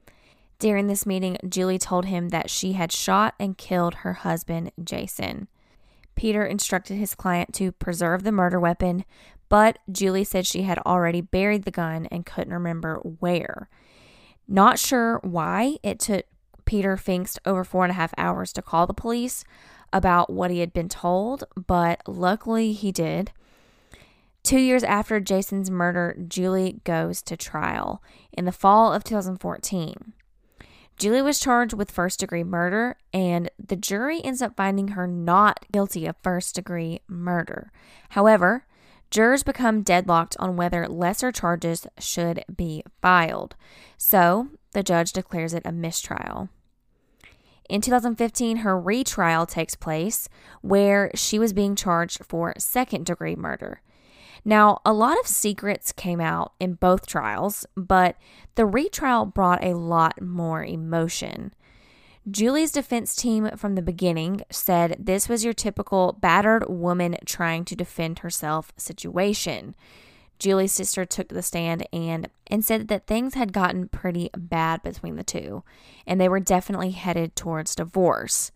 During 0.59 0.89
this 0.89 1.07
meeting, 1.07 1.39
Julie 1.49 1.79
told 1.79 2.07
him 2.07 2.29
that 2.29 2.51
she 2.51 2.73
had 2.73 2.93
shot 2.93 3.35
and 3.39 3.57
killed 3.57 3.95
her 3.97 4.13
husband, 4.13 4.73
Jason. 4.83 5.49
Peter 6.15 6.45
instructed 6.45 6.97
his 6.97 7.15
client 7.15 7.55
to 7.55 7.73
preserve 7.73 8.23
the 8.23 8.33
murder 8.33 8.61
weapon, 8.61 9.05
but 9.49 9.79
Julie 9.91 10.25
said 10.25 10.47
she 10.47 10.63
had 10.63 10.79
already 10.81 11.21
buried 11.21 11.65
the 11.65 11.71
gun 11.71 12.07
and 12.07 12.27
couldn't 12.27 12.53
remember 12.53 12.97
where. 12.97 13.69
Not 14.47 14.79
sure 14.79 15.19
why 15.23 15.79
it 15.83 15.99
took 15.99 16.27
Peter 16.65 16.97
Pfingst 16.97 17.39
over 17.45 17.65
four 17.65 17.85
and 17.85 17.91
a 17.91 17.95
half 17.95 18.15
hours 18.17 18.53
to 18.53 18.63
call 18.63 18.87
the 18.87 18.95
police 18.95 19.45
about 19.93 20.31
what 20.31 20.51
he 20.51 20.61
had 20.61 20.73
been 20.73 20.89
told, 20.89 21.45
but 21.67 22.01
luckily 22.07 22.73
he 22.73 22.93
did. 22.93 23.33
Two 24.43 24.59
years 24.59 24.83
after 24.83 25.21
Jason's 25.21 25.71
murder, 25.71 26.17
Julie 26.27 26.81
goes 26.85 27.23
to 27.23 27.37
trial 27.37 28.03
in 28.33 28.45
the 28.45 28.53
fall 28.53 28.93
of 28.93 29.05
2014. 29.05 30.15
Julie 30.99 31.23
was 31.23 31.41
charged 31.41 31.75
with 31.75 31.91
first 31.91 32.21
degree 32.21 32.45
murder, 32.45 32.97
and 33.13 33.51
the 33.59 33.77
jury 33.77 34.23
ends 34.25 34.43
up 34.43 34.57
finding 34.57 34.89
her 34.89 35.07
not 35.07 35.65
guilty 35.73 36.07
of 36.07 36.17
first 36.23 36.55
degree 36.55 37.01
murder. 37.09 37.71
However, 38.11 38.67
jurors 39.11 39.43
become 39.43 39.83
deadlocked 39.83 40.37
on 40.39 40.57
whether 40.57 40.89
lesser 40.89 41.33
charges 41.33 41.87
should 41.99 42.45
be 42.55 42.83
filed. 43.01 43.57
So 43.97 44.49
the 44.73 44.83
judge 44.83 45.13
declares 45.13 45.55
it 45.55 45.63
a 45.65 45.73
mistrial. 45.73 46.49
In 47.69 47.81
2015, 47.81 48.59
her 48.59 48.79
retrial 48.79 49.47
takes 49.47 49.75
place 49.75 50.29
where 50.61 51.11
she 51.15 51.39
was 51.39 51.53
being 51.53 51.75
charged 51.75 52.25
for 52.25 52.55
second 52.59 53.07
degree 53.07 53.37
murder. 53.37 53.81
Now, 54.45 54.81
a 54.85 54.93
lot 54.93 55.19
of 55.21 55.27
secrets 55.27 55.93
came 55.93 56.21
out 56.21 56.53
in 56.59 56.75
both 56.75 57.07
trials, 57.07 57.65
but 57.77 58.17
the 58.57 58.67
retrial 58.67 59.25
brought 59.25 59.63
a 59.63 59.77
lot 59.77 60.21
more 60.21 60.65
emotion. 60.65 61.55
Julie's 62.31 62.73
defense 62.73 63.17
team 63.17 63.51
from 63.57 63.75
the 63.75 63.83
beginning 63.83 64.43
said 64.51 64.97
this 64.99 65.29
was 65.29 65.45
your 65.45 65.53
typical 65.53 66.19
battered 66.21 66.69
woman 66.69 67.17
trying 67.25 67.65
to 67.65 67.77
defend 67.77 68.21
herself 68.21 68.73
situation. 68.77 69.75
Julie's 70.43 70.73
sister 70.73 71.05
took 71.05 71.29
the 71.29 71.41
stand 71.41 71.87
and 71.93 72.29
and 72.49 72.65
said 72.65 72.89
that 72.89 73.07
things 73.07 73.35
had 73.35 73.53
gotten 73.53 73.87
pretty 73.87 74.29
bad 74.37 74.83
between 74.83 75.15
the 75.15 75.23
two 75.23 75.63
and 76.05 76.21
they 76.21 76.29
were 76.29 76.41
definitely 76.41 76.91
headed 76.91 77.37
towards 77.37 77.77
divorce. 77.77 78.51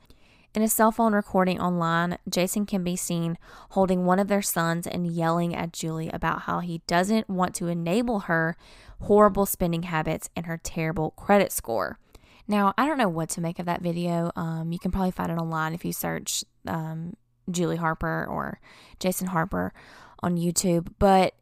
In 0.52 0.62
a 0.62 0.68
cell 0.68 0.90
phone 0.90 1.12
recording 1.12 1.60
online, 1.60 2.18
Jason 2.28 2.66
can 2.66 2.82
be 2.82 2.96
seen 2.96 3.38
holding 3.70 4.04
one 4.04 4.18
of 4.18 4.26
their 4.26 4.42
sons 4.42 4.88
and 4.88 5.06
yelling 5.06 5.54
at 5.54 5.72
Julie 5.72 6.10
about 6.12 6.42
how 6.42 6.58
he 6.58 6.82
doesn't 6.88 7.30
want 7.30 7.54
to 7.54 7.68
enable 7.68 8.20
her 8.20 8.56
horrible 9.02 9.46
spending 9.46 9.84
habits 9.84 10.28
and 10.34 10.46
her 10.46 10.58
terrible 10.60 11.12
credit 11.12 11.52
score. 11.52 12.00
Now, 12.48 12.74
I 12.76 12.88
don't 12.88 12.98
know 12.98 13.08
what 13.08 13.28
to 13.30 13.40
make 13.40 13.60
of 13.60 13.66
that 13.66 13.80
video. 13.80 14.32
Um, 14.34 14.72
you 14.72 14.80
can 14.80 14.90
probably 14.90 15.12
find 15.12 15.30
it 15.30 15.38
online 15.38 15.72
if 15.72 15.84
you 15.84 15.92
search 15.92 16.42
um, 16.66 17.14
Julie 17.48 17.76
Harper 17.76 18.26
or 18.28 18.58
Jason 18.98 19.28
Harper 19.28 19.72
on 20.20 20.36
YouTube. 20.36 20.88
But 20.98 21.34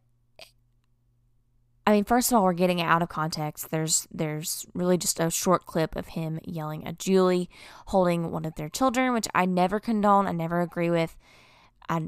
I 1.86 1.92
mean, 1.92 2.04
first 2.04 2.32
of 2.32 2.36
all, 2.36 2.44
we're 2.44 2.54
getting 2.54 2.78
it 2.78 2.84
out 2.84 3.02
of 3.02 3.10
context. 3.10 3.70
There's 3.70 4.08
there's 4.10 4.64
really 4.72 4.96
just 4.96 5.20
a 5.20 5.30
short 5.30 5.66
clip 5.66 5.96
of 5.96 6.08
him 6.08 6.40
yelling 6.44 6.86
at 6.86 6.98
Julie, 6.98 7.50
holding 7.86 8.30
one 8.30 8.46
of 8.46 8.54
their 8.54 8.70
children, 8.70 9.12
which 9.12 9.28
I 9.34 9.44
never 9.44 9.80
condone. 9.80 10.26
I 10.26 10.32
never 10.32 10.62
agree 10.62 10.88
with. 10.88 11.16
I, 11.88 12.00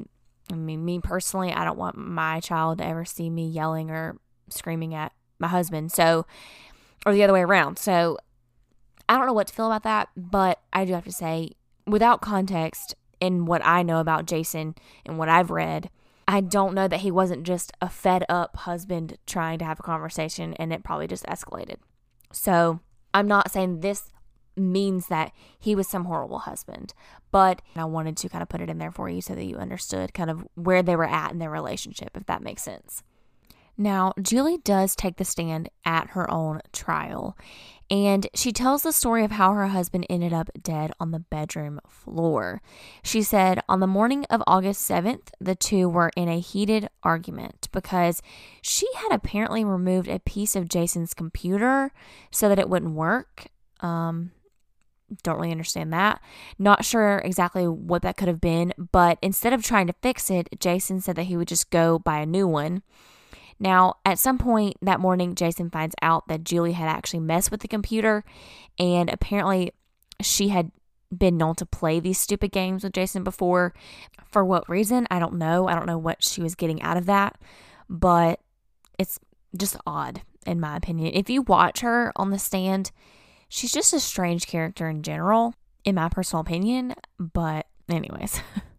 I 0.51 0.55
mean, 0.55 0.85
me 0.85 1.01
personally, 1.01 1.53
I 1.53 1.65
don't 1.65 1.79
want 1.79 1.99
my 1.99 2.41
child 2.41 2.79
to 2.79 2.87
ever 2.87 3.05
see 3.05 3.29
me 3.29 3.47
yelling 3.49 3.91
or 3.91 4.19
screaming 4.49 4.95
at 4.95 5.13
my 5.39 5.49
husband. 5.49 5.93
So, 5.93 6.27
or 7.05 7.13
the 7.13 7.23
other 7.23 7.35
way 7.35 7.43
around. 7.43 7.79
So, 7.79 8.17
I 9.09 9.19
don't 9.19 9.27
know 9.27 9.35
what 9.35 9.49
to 9.49 9.55
feel 9.55 9.67
about 9.67 9.83
that, 9.83 10.09
but 10.17 10.61
I 10.73 10.87
do 10.87 10.95
have 10.95 11.05
to 11.05 11.13
say, 11.13 11.51
without 11.87 12.23
context 12.23 12.95
in 13.21 13.45
what 13.45 13.65
I 13.65 13.83
know 13.83 14.01
about 14.01 14.27
Jason 14.27 14.75
and 15.05 15.19
what 15.19 15.29
I've 15.29 15.51
read, 15.51 15.91
I 16.29 16.41
don't 16.41 16.75
know 16.75 16.89
that 16.89 17.01
he 17.01 17.11
wasn't 17.11 17.45
just 17.45 17.73
a 17.81 17.89
fed 17.89 18.25
up 18.29 18.57
husband 18.57 19.17
trying 19.27 19.59
to 19.61 19.65
have 19.65 19.79
a 19.79 19.85
conversation 19.85 20.55
and 20.55 20.73
it 20.73 20.83
probably 20.83 21.07
just 21.07 21.25
escalated. 21.27 21.77
So 22.33 22.81
I'm 23.15 23.29
not 23.29 23.51
saying 23.51 23.81
this 23.81 24.11
means 24.57 25.07
that 25.09 25.33
he 25.59 25.75
was 25.75 25.87
some 25.87 26.07
horrible 26.07 26.41
husband, 26.41 26.95
but 27.31 27.63
I 27.77 27.85
wanted 27.85 28.17
to 28.19 28.29
kind 28.29 28.43
of 28.43 28.49
put 28.49 28.61
it 28.61 28.71
in 28.71 28.79
there 28.79 28.91
for 28.91 29.09
you 29.09 29.21
so 29.21 29.35
that 29.35 29.45
you 29.45 29.57
understood 29.57 30.15
kind 30.15 30.31
of 30.31 30.47
where 30.55 30.83
they 30.83 30.97
were 30.97 31.05
at 31.05 31.33
in 31.33 31.39
their 31.39 31.51
relationship, 31.51 32.17
if 32.17 32.27
that 32.27 32.43
makes 32.43 32.63
sense. 32.63 33.03
Now, 33.79 34.15
Julie 34.21 34.59
does 34.59 34.97
take 34.97 35.17
the 35.17 35.25
stand 35.25 35.69
at 35.85 36.11
her 36.11 36.31
own 36.31 36.63
trial, 36.73 37.37
and 37.91 38.27
she 38.35 38.53
tells 38.53 38.83
the 38.83 38.93
story 38.93 39.25
of 39.25 39.33
how 39.33 39.53
her 39.53 39.69
husband 39.69 40.07
ended 40.11 40.33
up 40.33 40.51
dead 40.61 40.93
on 40.99 41.13
the 41.13 41.21
bedroom 41.21 41.81
floor. 41.89 42.61
She 43.03 43.23
said, 43.23 43.63
On 43.69 43.81
the 43.81 43.87
morning 43.87 44.25
of 44.29 44.43
August 44.47 44.89
7th, 44.89 45.29
the 45.41 45.55
two 45.55 45.89
were 45.89 46.11
in 46.17 46.29
a 46.29 46.41
heated 46.41 46.89
argument 47.03 47.69
because 47.73 48.23
she 48.61 48.89
had 48.97 49.13
apparently 49.13 49.65
removed 49.65 50.09
a 50.09 50.19
piece 50.19 50.57
of 50.57 50.69
Jason's 50.69 51.15
computer 51.15 51.93
so 52.31 52.49
that 52.49 52.59
it 52.59 52.69
wouldn't 52.69 52.95
work. 52.95 53.47
Um, 53.81 54.33
don't 55.23 55.37
really 55.37 55.53
understand 55.53 55.93
that. 55.93 56.21
Not 56.59 56.85
sure 56.85 57.19
exactly 57.19 57.69
what 57.69 58.03
that 58.03 58.17
could 58.17 58.29
have 58.29 58.41
been, 58.41 58.73
but 58.91 59.19
instead 59.23 59.53
of 59.53 59.63
trying 59.63 59.87
to 59.87 59.95
fix 60.03 60.31
it, 60.31 60.49
Jason 60.59 61.01
said 61.01 61.17
that 61.17 61.25
he 61.25 61.37
would 61.37 61.49
just 61.49 61.71
go 61.71 61.99
buy 62.01 62.19
a 62.19 62.27
new 62.27 62.49
one. 62.49 62.83
Now, 63.59 63.95
at 64.05 64.19
some 64.19 64.39
point 64.39 64.77
that 64.83 65.01
morning, 65.01 65.35
Jason 65.35 65.71
finds 65.71 65.95
out 66.03 66.29
that 66.29 66.45
Julie 66.45 66.73
had 66.73 66.89
actually 66.89 67.21
messed 67.21 67.51
with 67.51 67.61
the 67.61 67.69
computer, 67.69 68.25
and 68.79 69.09
apparently 69.09 69.73
she 70.21 70.49
had 70.49 70.71
been 71.17 71.37
known 71.37 71.55
to 71.55 71.67
play 71.67 72.01
these 72.01 72.19
stupid 72.19 72.53
games 72.53 72.85
with 72.85 72.93
Jason 72.93 73.25
before. 73.25 73.73
For 74.25 74.45
what 74.45 74.69
reason? 74.69 75.07
I 75.11 75.19
don't 75.19 75.35
know. 75.35 75.69
I 75.69 75.75
don't 75.75 75.87
know 75.87 75.99
what 75.99 76.23
she 76.23 76.43
was 76.43 76.55
getting 76.55 76.83
out 76.83 76.97
of 76.97 77.07
that, 77.07 77.39
but 77.89 78.41
it's 78.99 79.19
just 79.57 79.77
odd, 79.87 80.23
in 80.47 80.61
my 80.61 80.77
opinion. 80.77 81.13
If 81.15 81.31
you 81.31 81.43
watch 81.43 81.81
her 81.81 82.13
on 82.17 82.31
the 82.31 82.39
stand, 82.39 82.91
she's 83.49 83.73
just 83.73 83.93
a 83.93 84.01
strange 84.01 84.47
character 84.47 84.89
in 84.89 85.03
general, 85.03 85.55
in 85.85 85.95
my 85.95 86.09
personal 86.09 86.41
opinion. 86.41 86.95
But, 87.19 87.67
anyways. 87.89 88.41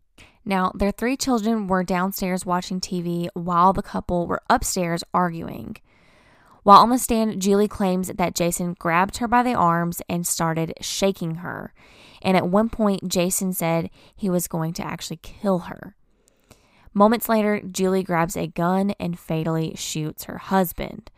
Now, 0.48 0.72
their 0.74 0.92
three 0.92 1.18
children 1.18 1.68
were 1.68 1.84
downstairs 1.84 2.46
watching 2.46 2.80
TV 2.80 3.28
while 3.34 3.74
the 3.74 3.82
couple 3.82 4.28
were 4.28 4.42
upstairs 4.50 5.04
arguing. 5.14 5.76
While 6.64 6.80
on 6.80 6.90
the 6.90 6.98
stand, 6.98 7.42
Julie 7.42 7.68
claims 7.68 8.08
that 8.08 8.34
Jason 8.34 8.74
grabbed 8.80 9.18
her 9.18 9.28
by 9.28 9.44
the 9.44 9.54
arms 9.54 10.02
and 10.08 10.26
started 10.26 10.74
shaking 10.80 11.36
her. 11.36 11.74
And 12.22 12.38
at 12.38 12.48
one 12.48 12.70
point, 12.70 13.10
Jason 13.10 13.52
said 13.52 13.90
he 14.16 14.30
was 14.30 14.48
going 14.48 14.72
to 14.76 14.88
actually 14.88 15.18
kill 15.18 15.60
her. 15.60 15.98
Moments 16.94 17.28
later, 17.28 17.60
Julie 17.60 18.02
grabs 18.02 18.38
a 18.38 18.48
gun 18.48 18.92
and 19.02 19.20
fatally 19.20 19.76
shoots 19.76 20.24
her 20.24 20.38
husband. 20.38 21.12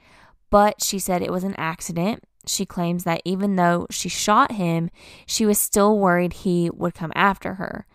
But 0.50 0.84
she 0.84 0.98
said 0.98 1.22
it 1.22 1.32
was 1.32 1.44
an 1.44 1.56
accident. 1.56 2.24
She 2.48 2.66
claims 2.66 3.04
that 3.04 3.22
even 3.26 3.58
though 3.58 3.86
she 3.92 4.10
shot 4.10 4.54
him, 4.54 4.90
she 5.28 5.46
was 5.46 5.60
still 5.60 6.00
worried 6.00 6.34
he 6.34 6.72
would 6.72 6.96
come 6.96 7.12
after 7.14 7.54
her. 7.56 7.86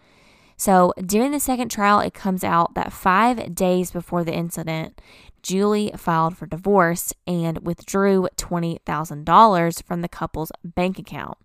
So 0.56 0.92
during 1.04 1.32
the 1.32 1.40
second 1.40 1.70
trial, 1.70 2.00
it 2.00 2.14
comes 2.14 2.44
out 2.44 2.74
that 2.74 2.92
five 2.92 3.54
days 3.54 3.90
before 3.90 4.24
the 4.24 4.34
incident, 4.34 5.00
Julie 5.42 5.92
filed 5.96 6.36
for 6.36 6.46
divorce 6.46 7.12
and 7.26 7.58
withdrew 7.58 8.28
$20,000 8.36 9.82
from 9.84 10.00
the 10.00 10.08
couple's 10.08 10.52
bank 10.64 10.98
account. 10.98 11.38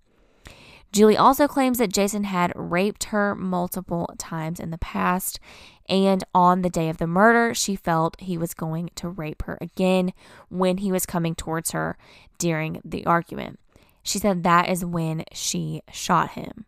Julie 0.92 1.18
also 1.18 1.48
claims 1.48 1.78
that 1.78 1.94
Jason 1.94 2.24
had 2.24 2.52
raped 2.56 3.06
her 3.06 3.36
multiple 3.36 4.10
times 4.18 4.60
in 4.60 4.72
the 4.72 4.78
past, 4.80 5.40
and 5.88 6.24
on 6.34 6.62
the 6.62 6.70
day 6.70 6.90
of 6.90 6.98
the 6.98 7.06
murder, 7.06 7.54
she 7.54 7.76
felt 7.76 8.20
he 8.20 8.38
was 8.38 8.56
going 8.56 8.90
to 8.96 9.10
rape 9.10 9.44
her 9.44 9.58
again 9.62 10.14
when 10.50 10.78
he 10.78 10.92
was 10.92 11.06
coming 11.06 11.36
towards 11.36 11.72
her 11.72 11.96
during 12.40 12.82
the 12.84 13.06
argument. 13.06 13.60
She 14.02 14.18
said 14.18 14.44
that 14.44 14.68
is 14.68 14.84
when 14.84 15.26
she 15.32 15.82
shot 15.92 16.32
him. 16.32 16.66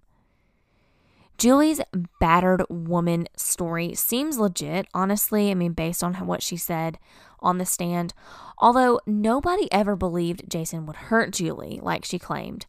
Julie's 1.42 1.82
battered 2.20 2.64
woman 2.70 3.28
story 3.36 3.96
seems 3.96 4.38
legit, 4.38 4.86
honestly. 4.94 5.50
I 5.50 5.56
mean, 5.56 5.74
based 5.74 6.04
on 6.04 6.14
what 6.28 6.44
she 6.44 6.56
said 6.56 7.00
on 7.40 7.58
the 7.58 7.66
stand. 7.66 8.14
Although 8.60 9.00
nobody 9.08 9.68
ever 9.72 9.96
believed 9.96 10.48
Jason 10.48 10.86
would 10.86 10.98
hurt 10.98 11.32
Julie 11.32 11.80
like 11.82 12.06
she 12.06 12.20
claimed. 12.20 12.68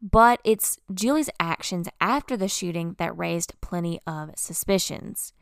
But 0.00 0.40
it's 0.44 0.78
Julie's 0.94 1.28
actions 1.38 1.90
after 2.00 2.38
the 2.38 2.48
shooting 2.48 2.96
that 2.98 3.14
raised 3.18 3.52
plenty 3.60 4.00
of 4.06 4.30
suspicions. 4.34 5.34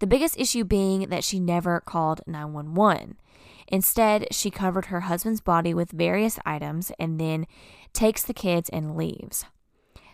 The 0.00 0.08
biggest 0.08 0.36
issue 0.36 0.64
being 0.64 1.08
that 1.10 1.22
she 1.22 1.38
never 1.38 1.78
called 1.78 2.22
911. 2.26 3.18
Instead, 3.68 4.34
she 4.34 4.50
covered 4.50 4.86
her 4.86 5.02
husband's 5.02 5.40
body 5.40 5.72
with 5.72 5.92
various 5.92 6.40
items 6.44 6.90
and 6.98 7.20
then 7.20 7.46
takes 7.92 8.24
the 8.24 8.34
kids 8.34 8.68
and 8.70 8.96
leaves. 8.96 9.44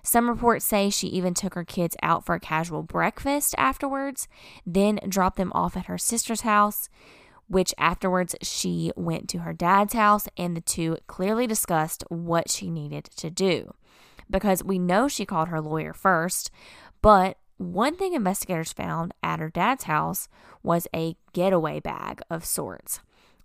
Some 0.02 0.28
reports 0.28 0.64
say 0.64 0.90
she 0.90 1.06
even 1.08 1.32
took 1.32 1.54
her 1.54 1.64
kids 1.64 1.96
out 2.02 2.26
for 2.26 2.34
a 2.34 2.40
casual 2.40 2.82
breakfast 2.82 3.54
afterwards, 3.56 4.26
then 4.66 4.98
dropped 5.08 5.36
them 5.36 5.52
off 5.54 5.76
at 5.76 5.86
her 5.86 5.98
sister's 5.98 6.40
house, 6.40 6.88
which 7.46 7.74
afterwards 7.78 8.34
she 8.42 8.90
went 8.96 9.28
to 9.28 9.38
her 9.38 9.52
dad's 9.52 9.94
house 9.94 10.26
and 10.36 10.56
the 10.56 10.60
two 10.60 10.96
clearly 11.06 11.46
discussed 11.46 12.02
what 12.08 12.50
she 12.50 12.70
needed 12.70 13.04
to 13.16 13.30
do. 13.30 13.74
Because 14.28 14.64
we 14.64 14.78
know 14.78 15.06
she 15.06 15.26
called 15.26 15.48
her 15.48 15.60
lawyer 15.60 15.92
first, 15.92 16.50
but 17.00 17.38
one 17.58 17.96
thing 17.96 18.12
investigators 18.14 18.72
found 18.72 19.14
at 19.22 19.38
her 19.38 19.50
dad's 19.50 19.84
house 19.84 20.28
was 20.64 20.88
a 20.94 21.16
getaway 21.32 21.78
bag 21.78 22.20
of 22.28 22.44
sorts 22.44 23.00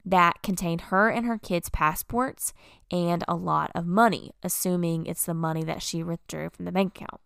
that 0.10 0.42
contained 0.42 0.82
her 0.82 1.10
and 1.10 1.26
her 1.26 1.38
kids' 1.38 1.70
passports 1.70 2.54
and 2.90 3.24
a 3.28 3.36
lot 3.36 3.72
of 3.76 3.86
money, 3.86 4.32
assuming 4.42 5.06
it's 5.06 5.26
the 5.26 5.34
money 5.34 5.64
that 5.64 5.82
she 5.82 6.02
withdrew 6.02 6.50
from 6.50 6.66
the 6.66 6.72
bank 6.72 6.96
account. 6.96 7.22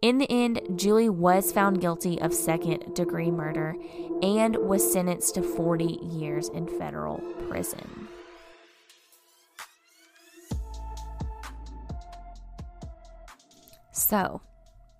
In 0.00 0.18
the 0.18 0.30
end, 0.30 0.60
Julie 0.76 1.08
was 1.08 1.50
found 1.50 1.80
guilty 1.80 2.20
of 2.20 2.32
second 2.34 2.94
degree 2.94 3.30
murder 3.30 3.74
and 4.22 4.56
was 4.56 4.92
sentenced 4.92 5.34
to 5.34 5.42
40 5.42 5.98
years 6.02 6.48
in 6.50 6.66
federal 6.78 7.18
prison. 7.48 8.08
So, 13.92 14.42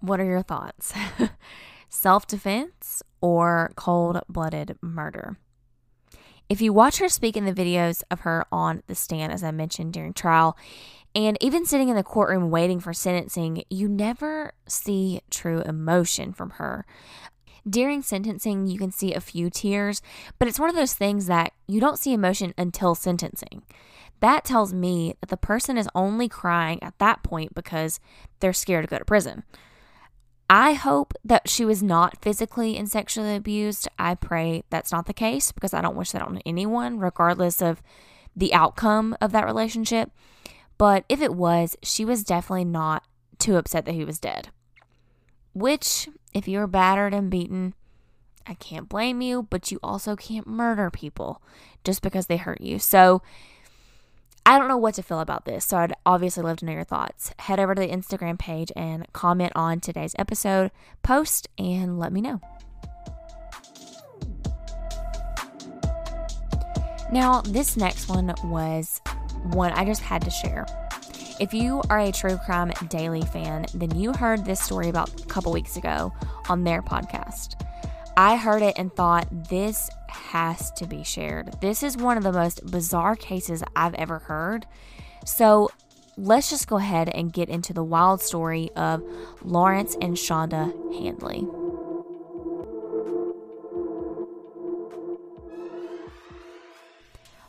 what 0.01 0.21
are 0.21 0.25
your 0.25 0.43
thoughts? 0.43 0.93
Self 1.89 2.27
defense 2.27 3.03
or 3.21 3.73
cold 3.77 4.23
blooded 4.29 4.77
murder? 4.81 5.37
If 6.49 6.61
you 6.61 6.73
watch 6.73 6.99
her 6.99 7.09
speak 7.09 7.37
in 7.37 7.47
the 7.47 7.53
videos 7.53 8.03
of 8.11 8.21
her 8.21 8.45
on 8.53 8.83
the 8.87 8.95
stand, 8.95 9.33
as 9.33 9.43
I 9.43 9.51
mentioned 9.51 9.93
during 9.93 10.13
trial, 10.13 10.57
And 11.15 11.39
even 11.41 11.65
sitting 11.65 11.89
in 11.89 11.97
the 11.97 12.03
courtroom 12.03 12.51
waiting 12.51 12.81
for 12.81 12.93
sentencing, 12.93 13.63
you 13.71 13.89
never 13.89 14.53
see 14.67 15.21
true 15.31 15.61
emotion 15.61 16.33
from 16.33 16.51
her. 16.51 16.85
During 17.69 18.03
sentencing, 18.03 18.67
you 18.67 18.79
can 18.79 18.91
see 18.91 19.15
a 19.15 19.21
few 19.21 19.49
tears, 19.49 20.03
but 20.39 20.49
it's 20.49 20.59
one 20.59 20.69
of 20.69 20.77
those 20.77 20.95
things 20.95 21.27
that 21.27 21.53
you 21.69 21.81
don't 21.81 21.99
see 21.99 22.13
emotion 22.13 22.53
until 22.59 22.95
sentencing. 22.95 23.63
That 24.21 24.45
tells 24.45 24.75
me 24.75 25.15
that 25.21 25.29
the 25.29 25.37
person 25.37 25.79
is 25.79 25.89
only 25.95 26.29
crying 26.29 26.83
at 26.83 26.99
that 26.99 27.23
point 27.23 27.55
because 27.55 28.01
they're 28.41 28.53
scared 28.53 28.85
to 28.85 28.91
go 28.91 28.99
to 28.99 29.05
prison. 29.05 29.45
I 30.49 30.75
hope 30.75 31.15
that 31.25 31.49
she 31.49 31.65
was 31.65 31.83
not 31.83 32.21
physically 32.23 32.77
and 32.77 32.89
sexually 32.89 33.35
abused. 33.35 33.89
I 33.99 34.15
pray 34.15 34.63
that's 34.71 34.93
not 34.93 35.07
the 35.07 35.15
case 35.15 35.53
because 35.53 35.73
I 35.73 35.81
don't 35.81 35.97
wish 35.97 36.13
that 36.13 36.23
on 36.23 36.41
anyone, 36.45 36.99
regardless 36.99 37.63
of 37.63 37.83
the 38.37 38.53
outcome 38.53 39.17
of 39.21 39.33
that 39.33 39.47
relationship. 39.47 40.11
But 40.77 41.05
if 41.09 41.21
it 41.21 41.35
was, 41.35 41.77
she 41.83 42.05
was 42.05 42.25
definitely 42.25 42.67
not 42.67 43.05
too 43.39 43.57
upset 43.57 43.85
that 43.87 43.95
he 43.95 44.05
was 44.05 44.19
dead. 44.19 44.49
Which, 45.55 46.09
if 46.35 46.49
you're 46.49 46.67
battered 46.67 47.15
and 47.15 47.31
beaten, 47.31 47.75
I 48.47 48.55
can't 48.55 48.89
blame 48.89 49.23
you, 49.23 49.45
but 49.45 49.71
you 49.71 49.79
also 49.83 50.17
can't 50.17 50.47
murder 50.47 50.91
people 50.91 51.41
just 51.85 52.03
because 52.03 52.27
they 52.27 52.37
hurt 52.37 52.61
you. 52.61 52.79
So, 52.79 53.23
I 54.47 54.59
don't 54.59 54.69
know 54.69 54.77
what 54.77 54.95
to 54.95 55.03
feel 55.03 55.21
about 55.21 55.47
this, 55.47 55.65
so 55.65 55.79
I'd 55.79 55.95
obviously 56.05 56.43
love 56.43 56.59
to 56.59 56.67
know 56.67 56.73
your 56.73 56.85
thoughts. 56.85 57.33
Head 57.39 57.59
over 57.59 57.75
to 57.75 57.81
the 57.81 57.89
Instagram 57.89 58.39
page 58.39 58.71
and 58.77 59.11
comment 59.15 59.53
on 59.57 59.81
today's 59.81 60.15
episode, 60.19 60.71
post, 61.03 61.49
and 61.57 61.99
let 61.99 62.13
me 62.13 62.21
know. 62.21 62.41
Now, 67.11 67.41
this 67.41 67.79
next 67.79 68.09
one 68.09 68.35
was 68.45 69.01
one 69.45 69.73
I 69.73 69.87
just 69.87 70.03
had 70.03 70.21
to 70.23 70.31
share. 70.31 70.67
If 71.41 71.55
you 71.55 71.83
are 71.89 71.99
a 71.99 72.13
True 72.13 72.39
Crime 72.45 72.73
Daily 72.89 73.23
fan, 73.23 73.65
then 73.75 73.99
you 73.99 74.13
heard 74.13 74.45
this 74.45 74.61
story 74.61 74.91
about 74.91 75.23
a 75.23 75.27
couple 75.27 75.53
weeks 75.53 75.77
ago 75.77 76.13
on 76.51 76.65
their 76.65 76.83
podcast. 76.83 77.61
I 78.17 78.37
heard 78.37 78.63
it 78.63 78.75
and 78.77 78.95
thought 78.95 79.27
this 79.49 79.89
has 80.35 80.73
to 80.73 80.85
be 80.85 81.05
shared. 81.05 81.61
This 81.61 81.85
is 81.85 81.97
one 81.97 82.17
of 82.17 82.25
the 82.25 82.33
most 82.33 82.69
bizarre 82.69 83.15
cases 83.15 83.63
I've 83.77 83.95
ever 83.95 84.19
heard. 84.19 84.67
So 85.25 85.71
let's 86.19 86.51
just 86.51 86.67
go 86.67 86.77
ahead 86.77 87.09
and 87.09 87.33
get 87.33 87.49
into 87.49 87.73
the 87.73 87.85
wild 87.85 88.21
story 88.21 88.69
of 88.75 89.01
Lawrence 89.45 89.97
and 90.01 90.17
Schanda 90.17 90.73
Handley. 90.99 91.47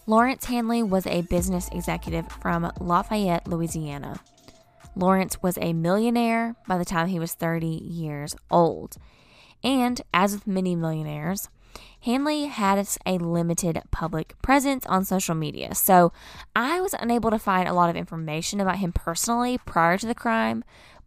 Lawrence 0.06 0.46
Handley 0.46 0.84
was 0.84 1.08
a 1.08 1.24
business 1.24 1.68
executive 1.72 2.32
from 2.34 2.72
Lafayette, 2.80 3.48
Louisiana. 3.48 4.20
Lawrence 4.96 5.42
was 5.42 5.58
a 5.60 5.74
millionaire 5.74 6.56
by 6.68 6.78
the 6.78 6.86
time 6.86 7.08
he 7.08 7.18
was 7.18 7.34
30 7.34 7.66
years 7.66 8.36
old. 8.52 8.98
And 9.64 10.00
as 10.14 10.34
with 10.34 10.46
many 10.46 10.76
millionaires, 10.76 11.50
Handley 12.02 12.46
had 12.46 12.88
a 13.06 13.18
limited 13.18 13.82
public 13.92 14.40
presence 14.42 14.86
on 14.86 15.06
social 15.06 15.36
media, 15.36 15.74
so 15.74 16.14
I 16.56 16.80
was 16.82 16.94
unable 16.94 17.32
to 17.32 17.40
find 17.40 17.68
a 17.68 17.74
lot 17.74 17.90
of 17.90 17.96
information 17.96 18.62
about 18.62 18.78
him 18.78 18.94
personally 18.94 19.58
prior 19.58 19.98
to 19.98 20.06
the 20.06 20.14
crime, 20.14 20.64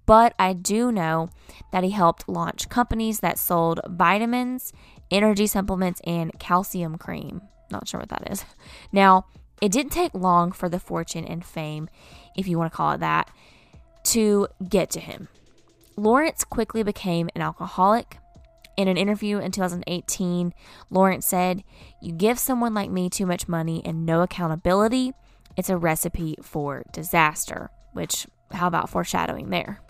but 0.06 0.34
I 0.38 0.54
do 0.54 0.90
know 0.90 1.30
that 1.70 1.84
he 1.84 1.90
helped 1.90 2.28
launch 2.28 2.68
companies 2.68 3.20
that 3.20 3.38
sold 3.38 3.80
vitamins, 3.86 4.72
energy 5.10 5.46
supplements, 5.46 6.00
and 6.04 6.36
calcium 6.38 6.96
cream. 6.98 7.42
Not 7.70 7.86
sure 7.86 8.00
what 8.00 8.08
that 8.08 8.30
is. 8.30 8.44
Now, 8.92 9.26
it 9.60 9.72
didn't 9.72 9.92
take 9.92 10.14
long 10.14 10.52
for 10.52 10.68
the 10.68 10.78
fortune 10.78 11.24
and 11.24 11.44
fame, 11.44 11.88
if 12.36 12.48
you 12.48 12.58
want 12.58 12.72
to 12.72 12.76
call 12.76 12.92
it 12.92 13.00
that, 13.00 13.30
to 14.04 14.48
get 14.68 14.90
to 14.90 15.00
him. 15.00 15.28
Lawrence 15.96 16.44
quickly 16.44 16.82
became 16.82 17.28
an 17.34 17.42
alcoholic 17.42 18.18
in 18.78 18.86
an 18.86 18.96
interview 18.96 19.38
in 19.38 19.50
2018, 19.50 20.54
Lawrence 20.88 21.26
said, 21.26 21.64
You 22.00 22.12
give 22.12 22.38
someone 22.38 22.74
like 22.74 22.90
me 22.90 23.10
too 23.10 23.26
much 23.26 23.48
money 23.48 23.82
and 23.84 24.06
no 24.06 24.22
accountability, 24.22 25.12
it's 25.56 25.68
a 25.68 25.76
recipe 25.76 26.36
for 26.40 26.84
disaster. 26.92 27.70
Which, 27.92 28.28
how 28.52 28.68
about 28.68 28.88
foreshadowing 28.88 29.50
there? 29.50 29.80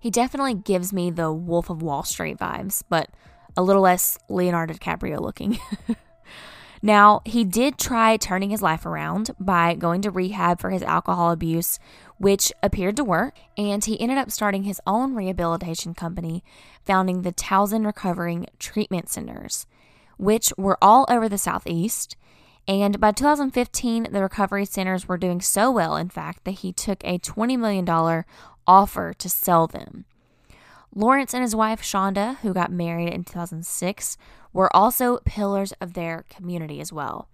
He 0.00 0.10
definitely 0.10 0.54
gives 0.54 0.90
me 0.90 1.10
the 1.10 1.30
Wolf 1.30 1.68
of 1.68 1.82
Wall 1.82 2.02
Street 2.02 2.38
vibes, 2.38 2.82
but 2.88 3.10
a 3.58 3.62
little 3.62 3.82
less 3.82 4.18
Leonardo 4.30 4.72
DiCaprio 4.72 5.20
looking. 5.20 5.58
now, 6.86 7.20
he 7.24 7.42
did 7.42 7.78
try 7.78 8.16
turning 8.16 8.50
his 8.50 8.62
life 8.62 8.86
around 8.86 9.32
by 9.40 9.74
going 9.74 10.02
to 10.02 10.10
rehab 10.12 10.60
for 10.60 10.70
his 10.70 10.84
alcohol 10.84 11.32
abuse, 11.32 11.80
which 12.18 12.52
appeared 12.62 12.94
to 12.94 13.02
work, 13.02 13.34
and 13.58 13.84
he 13.84 14.00
ended 14.00 14.18
up 14.18 14.30
starting 14.30 14.62
his 14.62 14.80
own 14.86 15.12
rehabilitation 15.16 15.94
company, 15.94 16.44
founding 16.84 17.22
the 17.22 17.32
Townsend 17.32 17.84
Recovering 17.86 18.46
Treatment 18.60 19.08
Centers, 19.08 19.66
which 20.16 20.52
were 20.56 20.78
all 20.80 21.06
over 21.08 21.28
the 21.28 21.38
Southeast. 21.38 22.16
And 22.68 23.00
by 23.00 23.10
2015, 23.10 24.06
the 24.12 24.22
recovery 24.22 24.64
centers 24.64 25.08
were 25.08 25.18
doing 25.18 25.40
so 25.40 25.72
well, 25.72 25.96
in 25.96 26.08
fact, 26.08 26.44
that 26.44 26.60
he 26.60 26.72
took 26.72 27.02
a 27.02 27.18
$20 27.18 27.58
million 27.58 28.24
offer 28.64 29.12
to 29.12 29.28
sell 29.28 29.66
them. 29.66 30.04
Lawrence 30.94 31.34
and 31.34 31.42
his 31.42 31.56
wife, 31.56 31.82
Schanda, 31.82 32.36
who 32.38 32.54
got 32.54 32.70
married 32.70 33.12
in 33.12 33.24
2006, 33.24 34.16
were 34.56 34.74
also 34.74 35.18
pillars 35.26 35.72
of 35.82 35.92
their 35.92 36.24
community 36.30 36.80
as 36.80 36.90
well. 36.90 37.28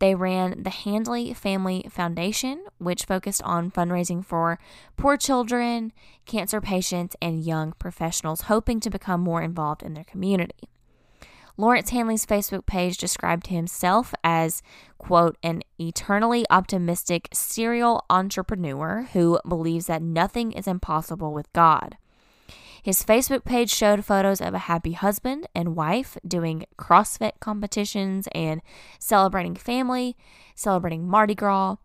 They 0.00 0.14
ran 0.14 0.64
the 0.64 0.70
Handley 0.70 1.32
Family 1.32 1.86
Foundation, 1.88 2.64
which 2.78 3.04
focused 3.04 3.40
on 3.42 3.70
fundraising 3.70 4.24
for 4.24 4.58
poor 4.96 5.16
children, 5.16 5.92
cancer 6.26 6.60
patients, 6.60 7.14
and 7.22 7.44
young 7.44 7.72
professionals 7.78 8.42
hoping 8.42 8.80
to 8.80 8.90
become 8.90 9.20
more 9.20 9.42
involved 9.42 9.82
in 9.82 9.94
their 9.94 10.04
community. 10.04 10.68
Lawrence 11.56 11.90
Handley's 11.90 12.26
Facebook 12.26 12.66
page 12.66 12.98
described 12.98 13.46
himself 13.46 14.12
as, 14.22 14.62
quote, 14.98 15.38
an 15.42 15.62
eternally 15.80 16.44
optimistic 16.50 17.28
serial 17.32 18.04
entrepreneur 18.10 19.08
who 19.12 19.38
believes 19.48 19.86
that 19.86 20.02
nothing 20.02 20.52
is 20.52 20.66
impossible 20.66 21.32
with 21.32 21.50
God. 21.54 21.96
His 22.86 23.02
Facebook 23.02 23.44
page 23.44 23.72
showed 23.72 24.04
photos 24.04 24.40
of 24.40 24.54
a 24.54 24.70
happy 24.70 24.92
husband 24.92 25.48
and 25.56 25.74
wife 25.74 26.16
doing 26.24 26.66
CrossFit 26.78 27.32
competitions 27.40 28.28
and 28.30 28.62
celebrating 29.00 29.56
family, 29.56 30.16
celebrating 30.54 31.08
Mardi 31.08 31.34
Gras, 31.34 31.78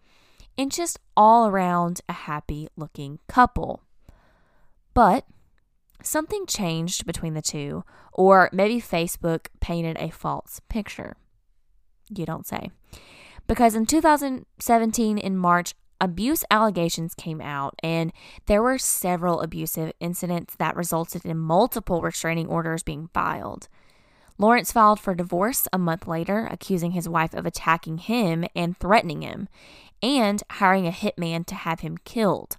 and 0.60 0.72
just 0.72 1.00
all 1.18 1.48
around 1.48 2.02
a 2.08 2.14
happy 2.14 2.68
looking 2.78 3.18
couple. 3.28 3.82
But 4.94 5.26
something 6.04 6.46
changed 6.46 7.08
between 7.08 7.34
the 7.34 7.42
two, 7.42 7.84
or 8.14 8.52
maybe 8.54 8.80
Facebook 8.80 9.48
painted 9.60 9.98
a 10.00 10.12
false 10.12 10.62
picture. 10.70 11.18
You 12.16 12.28
don't 12.28 12.46
say. 12.46 12.70
Because 13.48 13.74
in 13.74 13.88
2017, 13.88 15.18
in 15.18 15.36
March, 15.36 15.74
abuse 16.02 16.44
allegations 16.52 17.14
came 17.14 17.40
out, 17.40 17.76
and 17.82 18.12
there 18.48 18.62
were 18.62 18.78
several 18.78 19.40
abusive 19.40 19.94
incidents 20.02 20.56
that 20.56 20.76
resulted 20.76 21.24
in 21.24 21.38
multiple 21.38 22.02
restraining 22.02 22.48
orders 22.48 22.84
being 22.84 23.10
filed. 23.14 23.70
Lawrence 24.38 24.72
filed 24.72 25.00
for 25.00 25.14
divorce 25.14 25.68
a 25.72 25.78
month 25.78 26.08
later, 26.08 26.48
accusing 26.50 26.92
his 26.92 27.08
wife 27.08 27.34
of 27.34 27.46
attacking 27.46 28.00
him 28.00 28.44
and 28.56 28.78
threatening 28.78 29.22
him, 29.22 29.48
and 30.02 30.42
hiring 30.50 30.88
a 30.88 30.92
hitman 30.92 31.46
to 31.46 31.56
have 31.56 31.82
him 31.82 31.98
killed. 32.04 32.58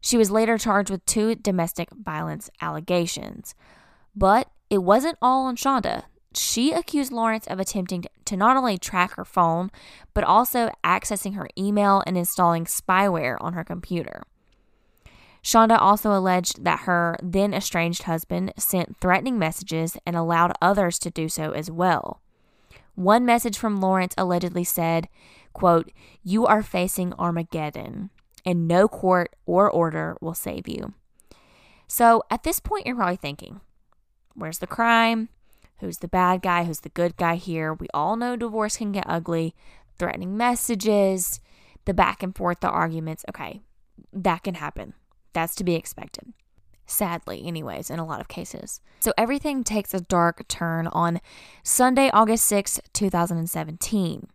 She 0.00 0.16
was 0.16 0.30
later 0.30 0.56
charged 0.56 0.90
with 0.90 1.04
two 1.04 1.34
domestic 1.34 1.90
violence 1.90 2.48
allegations. 2.62 3.54
But 4.14 4.48
it 4.70 4.78
wasn't 4.78 5.18
all 5.20 5.44
on 5.44 5.56
Schanda 5.56 6.04
she 6.38 6.72
accused 6.72 7.12
Lawrence 7.12 7.46
of 7.46 7.58
attempting 7.58 8.04
to 8.24 8.36
not 8.36 8.56
only 8.56 8.78
track 8.78 9.12
her 9.14 9.24
phone, 9.24 9.70
but 10.14 10.24
also 10.24 10.70
accessing 10.84 11.34
her 11.34 11.48
email 11.58 12.02
and 12.06 12.16
installing 12.16 12.64
spyware 12.64 13.36
on 13.40 13.54
her 13.54 13.64
computer. 13.64 14.22
Schanda 15.42 15.80
also 15.80 16.12
alleged 16.12 16.64
that 16.64 16.80
her 16.80 17.16
then 17.22 17.54
estranged 17.54 18.02
husband 18.02 18.52
sent 18.58 18.96
threatening 18.96 19.38
messages 19.38 19.96
and 20.04 20.16
allowed 20.16 20.52
others 20.60 20.98
to 20.98 21.10
do 21.10 21.28
so 21.28 21.52
as 21.52 21.70
well. 21.70 22.20
One 22.96 23.24
message 23.24 23.56
from 23.56 23.80
Lawrence 23.80 24.14
allegedly 24.18 24.64
said, 24.64 25.08
quote, 25.52 25.92
You 26.24 26.46
are 26.46 26.62
facing 26.62 27.12
Armageddon, 27.12 28.10
and 28.44 28.66
no 28.66 28.88
court 28.88 29.36
or 29.44 29.70
order 29.70 30.16
will 30.20 30.34
save 30.34 30.66
you. 30.66 30.94
So 31.86 32.24
at 32.30 32.42
this 32.42 32.58
point, 32.58 32.86
you're 32.86 32.96
probably 32.96 33.16
thinking, 33.16 33.60
Where's 34.34 34.58
the 34.58 34.66
crime? 34.66 35.28
Who's 35.78 35.98
the 35.98 36.08
bad 36.08 36.42
guy, 36.42 36.64
who's 36.64 36.80
the 36.80 36.88
good 36.88 37.16
guy 37.16 37.36
here. 37.36 37.74
We 37.74 37.88
all 37.92 38.16
know 38.16 38.36
divorce 38.36 38.76
can 38.78 38.92
get 38.92 39.04
ugly, 39.06 39.54
threatening 39.98 40.36
messages, 40.36 41.40
the 41.84 41.94
back 41.94 42.22
and 42.22 42.34
forth, 42.34 42.60
the 42.60 42.68
arguments. 42.68 43.24
Okay, 43.28 43.60
that 44.12 44.42
can 44.44 44.54
happen. 44.54 44.94
That's 45.32 45.54
to 45.56 45.64
be 45.64 45.74
expected. 45.74 46.32
Sadly, 46.86 47.44
anyways, 47.44 47.90
in 47.90 47.98
a 47.98 48.06
lot 48.06 48.20
of 48.20 48.28
cases. 48.28 48.80
So 49.00 49.12
everything 49.18 49.64
takes 49.64 49.92
a 49.92 50.00
dark 50.00 50.46
turn 50.48 50.86
on 50.86 51.20
Sunday, 51.62 52.10
August 52.12 52.46
6, 52.46 52.80
2017. 52.92 54.28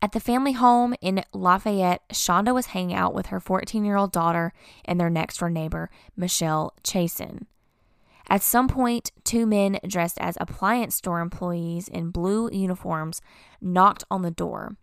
At 0.00 0.12
the 0.12 0.20
family 0.20 0.52
home 0.52 0.94
in 1.00 1.24
Lafayette, 1.32 2.02
Schanda 2.10 2.54
was 2.54 2.66
hanging 2.66 2.94
out 2.94 3.14
with 3.14 3.26
her 3.26 3.40
14 3.40 3.84
year 3.84 3.96
old 3.96 4.12
daughter 4.12 4.52
and 4.84 5.00
their 5.00 5.10
next 5.10 5.38
door 5.38 5.50
neighbor, 5.50 5.90
Michelle 6.16 6.74
Chasin. 6.84 7.46
At 8.28 8.42
some 8.42 8.68
point, 8.68 9.12
two 9.22 9.46
men 9.46 9.78
dressed 9.86 10.18
as 10.18 10.36
appliance 10.40 10.94
store 10.94 11.20
employees 11.20 11.88
in 11.88 12.10
blue 12.10 12.50
uniforms 12.50 13.20
knocked 13.60 14.04
on 14.10 14.22
the 14.22 14.30
door. 14.30 14.76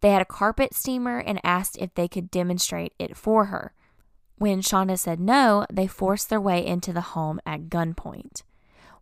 They 0.00 0.10
had 0.10 0.22
a 0.22 0.26
carpet 0.26 0.74
steamer 0.74 1.18
and 1.18 1.40
asked 1.44 1.76
if 1.78 1.94
they 1.94 2.08
could 2.08 2.30
demonstrate 2.30 2.94
it 2.98 3.16
for 3.16 3.46
her. 3.46 3.72
When 4.36 4.62
Schanda 4.62 4.98
said 4.98 5.20
no, 5.20 5.66
they 5.70 5.86
forced 5.86 6.30
their 6.30 6.40
way 6.40 6.64
into 6.64 6.92
the 6.92 7.12
home 7.12 7.40
at 7.44 7.68
gunpoint. 7.68 8.42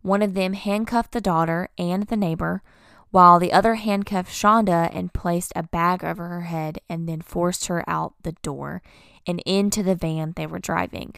One 0.01 0.21
of 0.21 0.33
them 0.33 0.53
handcuffed 0.53 1.13
the 1.13 1.21
daughter 1.21 1.69
and 1.77 2.03
the 2.03 2.17
neighbor, 2.17 2.61
while 3.11 3.39
the 3.39 3.53
other 3.53 3.75
handcuffed 3.75 4.31
Schanda 4.31 4.89
and 4.93 5.13
placed 5.13 5.53
a 5.55 5.63
bag 5.63 6.03
over 6.03 6.27
her 6.27 6.41
head 6.41 6.79
and 6.89 7.07
then 7.07 7.21
forced 7.21 7.67
her 7.67 7.89
out 7.89 8.13
the 8.23 8.33
door 8.41 8.81
and 9.25 9.41
into 9.45 9.81
the 9.81 9.95
van 9.95 10.33
they 10.35 10.45
were 10.45 10.59
driving. 10.59 11.15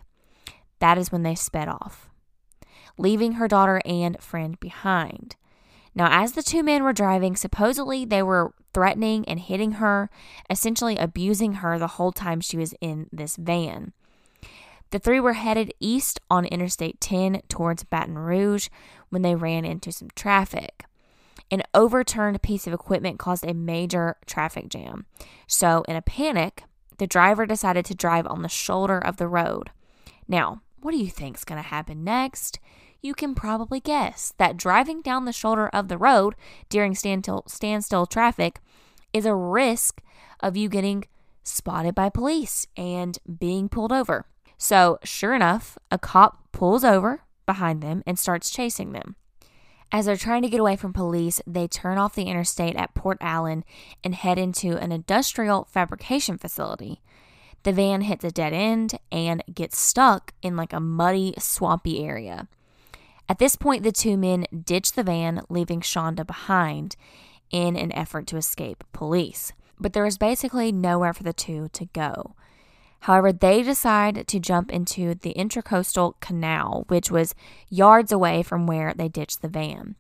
That 0.80 0.97
is 0.99 1.12
when 1.12 1.23
they 1.23 1.36
sped 1.36 1.67
off, 1.67 2.11
leaving 3.01 3.33
her 3.33 3.47
daughter 3.47 3.81
and 3.85 4.21
friend 4.21 4.59
behind. 4.59 5.35
Now, 5.93 6.07
as 6.09 6.33
the 6.33 6.43
two 6.43 6.63
men 6.63 6.83
were 6.83 6.93
driving, 6.93 7.35
supposedly 7.35 8.05
they 8.05 8.23
were 8.23 8.53
threatening 8.73 9.27
and 9.27 9.39
hitting 9.39 9.73
her, 9.73 10.09
essentially 10.49 10.95
abusing 10.97 11.55
her 11.55 11.77
the 11.77 11.87
whole 11.87 12.13
time 12.13 12.39
she 12.39 12.57
was 12.57 12.73
in 12.79 13.09
this 13.11 13.35
van. 13.35 13.91
The 14.91 14.99
three 14.99 15.19
were 15.19 15.33
headed 15.33 15.73
east 15.79 16.19
on 16.29 16.45
Interstate 16.45 17.01
10 17.01 17.41
towards 17.49 17.83
Baton 17.83 18.17
Rouge 18.17 18.69
when 19.09 19.21
they 19.21 19.35
ran 19.35 19.65
into 19.65 19.91
some 19.91 20.09
traffic. 20.15 20.85
An 21.49 21.63
overturned 21.73 22.41
piece 22.41 22.67
of 22.67 22.73
equipment 22.73 23.19
caused 23.19 23.45
a 23.45 23.53
major 23.53 24.17
traffic 24.25 24.69
jam. 24.69 25.05
So, 25.47 25.83
in 25.87 25.95
a 25.97 26.01
panic, 26.01 26.63
the 26.97 27.07
driver 27.07 27.45
decided 27.45 27.83
to 27.85 27.95
drive 27.95 28.27
on 28.27 28.41
the 28.41 28.49
shoulder 28.49 28.97
of 28.97 29.17
the 29.17 29.27
road. 29.27 29.71
Now, 30.27 30.61
what 30.81 30.91
do 30.91 30.97
you 30.97 31.09
think 31.09 31.37
is 31.37 31.43
going 31.43 31.61
to 31.61 31.67
happen 31.67 32.03
next? 32.03 32.59
You 33.03 33.15
can 33.15 33.33
probably 33.33 33.79
guess 33.79 34.31
that 34.37 34.57
driving 34.57 35.01
down 35.01 35.25
the 35.25 35.33
shoulder 35.33 35.67
of 35.69 35.87
the 35.87 35.97
road 35.97 36.35
during 36.69 36.93
standstill, 36.93 38.05
traffic 38.05 38.59
is 39.11 39.25
a 39.25 39.33
risk 39.33 40.03
of 40.39 40.55
you 40.55 40.69
getting 40.69 41.05
spotted 41.43 41.95
by 41.95 42.09
police 42.09 42.67
and 42.77 43.17
being 43.39 43.69
pulled 43.69 43.91
over. 43.91 44.27
So, 44.59 44.99
sure 45.03 45.33
enough, 45.33 45.79
a 45.89 45.97
cop 45.97 46.51
pulls 46.51 46.83
over 46.83 47.23
behind 47.47 47.81
them 47.81 48.03
and 48.05 48.19
starts 48.19 48.51
chasing 48.51 48.91
them. 48.91 49.15
As 49.91 50.05
they're 50.05 50.15
trying 50.15 50.43
to 50.43 50.49
get 50.49 50.59
away 50.59 50.75
from 50.75 50.93
police, 50.93 51.41
they 51.47 51.67
turn 51.67 51.97
off 51.97 52.13
the 52.13 52.25
interstate 52.25 52.75
at 52.75 52.93
Port 52.93 53.17
Allen 53.19 53.65
and 54.03 54.13
head 54.13 54.37
into 54.37 54.77
an 54.77 54.91
industrial 54.91 55.67
fabrication 55.71 56.37
facility. 56.37 57.01
The 57.63 57.73
van 57.73 58.01
hits 58.01 58.23
a 58.23 58.29
dead 58.29 58.53
end 58.53 58.99
and 59.11 59.43
gets 59.51 59.79
stuck 59.79 60.33
in 60.43 60.55
like 60.55 60.71
a 60.71 60.79
muddy, 60.79 61.33
swampy 61.39 62.05
area. 62.05 62.47
At 63.29 63.39
this 63.39 63.55
point, 63.55 63.84
the 63.84 63.91
two 63.91 64.17
men 64.17 64.45
ditch 64.65 64.93
the 64.93 65.03
van, 65.03 65.41
leaving 65.49 65.81
Schanda 65.81 66.25
behind 66.25 66.95
in 67.49 67.75
an 67.75 67.91
effort 67.93 68.27
to 68.27 68.38
escape 68.38 68.84
police. 68.93 69.53
But 69.79 69.93
there 69.93 70.05
is 70.05 70.17
basically 70.17 70.71
nowhere 70.71 71.13
for 71.13 71.23
the 71.23 71.34
two 71.34 71.69
to 71.73 71.86
go. 71.86 72.36
However, 73.01 73.34
they 73.34 73.63
decide 73.63 74.27
to 74.27 74.39
jump 74.39 74.71
into 74.71 75.15
the 75.15 75.34
Intracoastal 75.34 76.19
Canal, 76.19 76.86
which 76.88 77.10
was 77.10 77.34
yards 77.67 78.12
away 78.12 78.43
from 78.43 78.67
where 78.67 78.93
they 78.93 79.07
ditched 79.07 79.41
the 79.41 79.47
van. 79.47 79.95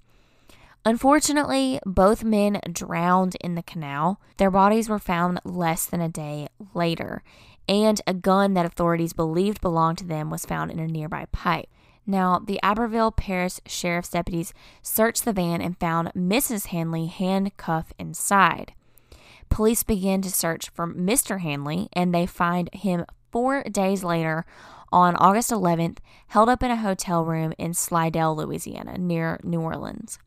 Unfortunately, 0.85 1.79
both 1.85 2.23
men 2.23 2.59
drowned 2.71 3.35
in 3.41 3.55
the 3.55 3.63
canal. 3.63 4.19
Their 4.37 4.51
bodies 4.51 4.89
were 4.89 4.99
found 4.99 5.39
less 5.43 5.85
than 5.85 6.01
a 6.01 6.09
day 6.09 6.47
later, 6.73 7.23
and 7.67 8.01
a 8.05 8.13
gun 8.13 8.53
that 8.55 8.65
authorities 8.65 9.13
believed 9.13 9.61
belonged 9.61 9.99
to 9.99 10.05
them 10.05 10.29
was 10.29 10.45
found 10.45 10.71
in 10.71 10.79
a 10.79 10.87
nearby 10.87 11.25
pipe. 11.31 11.69
Now, 12.11 12.39
the 12.45 12.59
Abbeville 12.61 13.13
Parish 13.13 13.61
Sheriff's 13.65 14.09
deputies 14.09 14.53
searched 14.81 15.23
the 15.23 15.31
van 15.31 15.61
and 15.61 15.79
found 15.79 16.11
Mrs. 16.13 16.67
Handley 16.67 17.05
handcuffed 17.05 17.93
inside. 17.97 18.73
Police 19.47 19.83
begin 19.83 20.21
to 20.23 20.29
search 20.29 20.67
for 20.71 20.85
Mr. 20.85 21.39
Handley 21.39 21.87
and 21.93 22.13
they 22.13 22.25
find 22.25 22.69
him 22.73 23.05
four 23.31 23.63
days 23.63 24.03
later 24.03 24.45
on 24.91 25.15
August 25.15 25.51
11th, 25.51 25.99
held 26.27 26.49
up 26.49 26.61
in 26.61 26.69
a 26.69 26.75
hotel 26.75 27.23
room 27.23 27.53
in 27.57 27.73
Slidell, 27.73 28.35
Louisiana, 28.35 28.97
near 28.97 29.39
New 29.41 29.61
Orleans. 29.61 30.19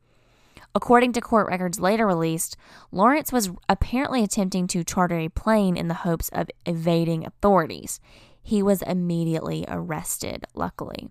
According 0.74 1.12
to 1.12 1.20
court 1.20 1.48
records 1.48 1.78
later 1.78 2.06
released, 2.06 2.56
Lawrence 2.92 3.30
was 3.30 3.50
apparently 3.68 4.24
attempting 4.24 4.66
to 4.68 4.84
charter 4.84 5.18
a 5.18 5.28
plane 5.28 5.76
in 5.76 5.88
the 5.88 5.94
hopes 5.94 6.30
of 6.30 6.50
evading 6.64 7.26
authorities. 7.26 8.00
He 8.42 8.62
was 8.62 8.80
immediately 8.80 9.66
arrested, 9.68 10.46
luckily. 10.54 11.10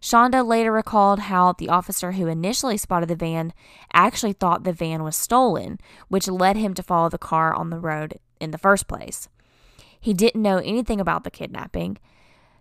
Schanda 0.00 0.46
later 0.46 0.72
recalled 0.72 1.20
how 1.20 1.52
the 1.52 1.68
officer 1.68 2.12
who 2.12 2.26
initially 2.26 2.76
spotted 2.76 3.08
the 3.08 3.16
van 3.16 3.52
actually 3.92 4.32
thought 4.32 4.64
the 4.64 4.72
van 4.72 5.02
was 5.02 5.16
stolen, 5.16 5.78
which 6.08 6.28
led 6.28 6.56
him 6.56 6.74
to 6.74 6.82
follow 6.82 7.08
the 7.08 7.18
car 7.18 7.54
on 7.54 7.70
the 7.70 7.80
road 7.80 8.18
in 8.40 8.50
the 8.50 8.58
first 8.58 8.86
place. 8.86 9.28
He 10.00 10.14
didn't 10.14 10.42
know 10.42 10.58
anything 10.58 11.00
about 11.00 11.24
the 11.24 11.30
kidnapping. 11.30 11.98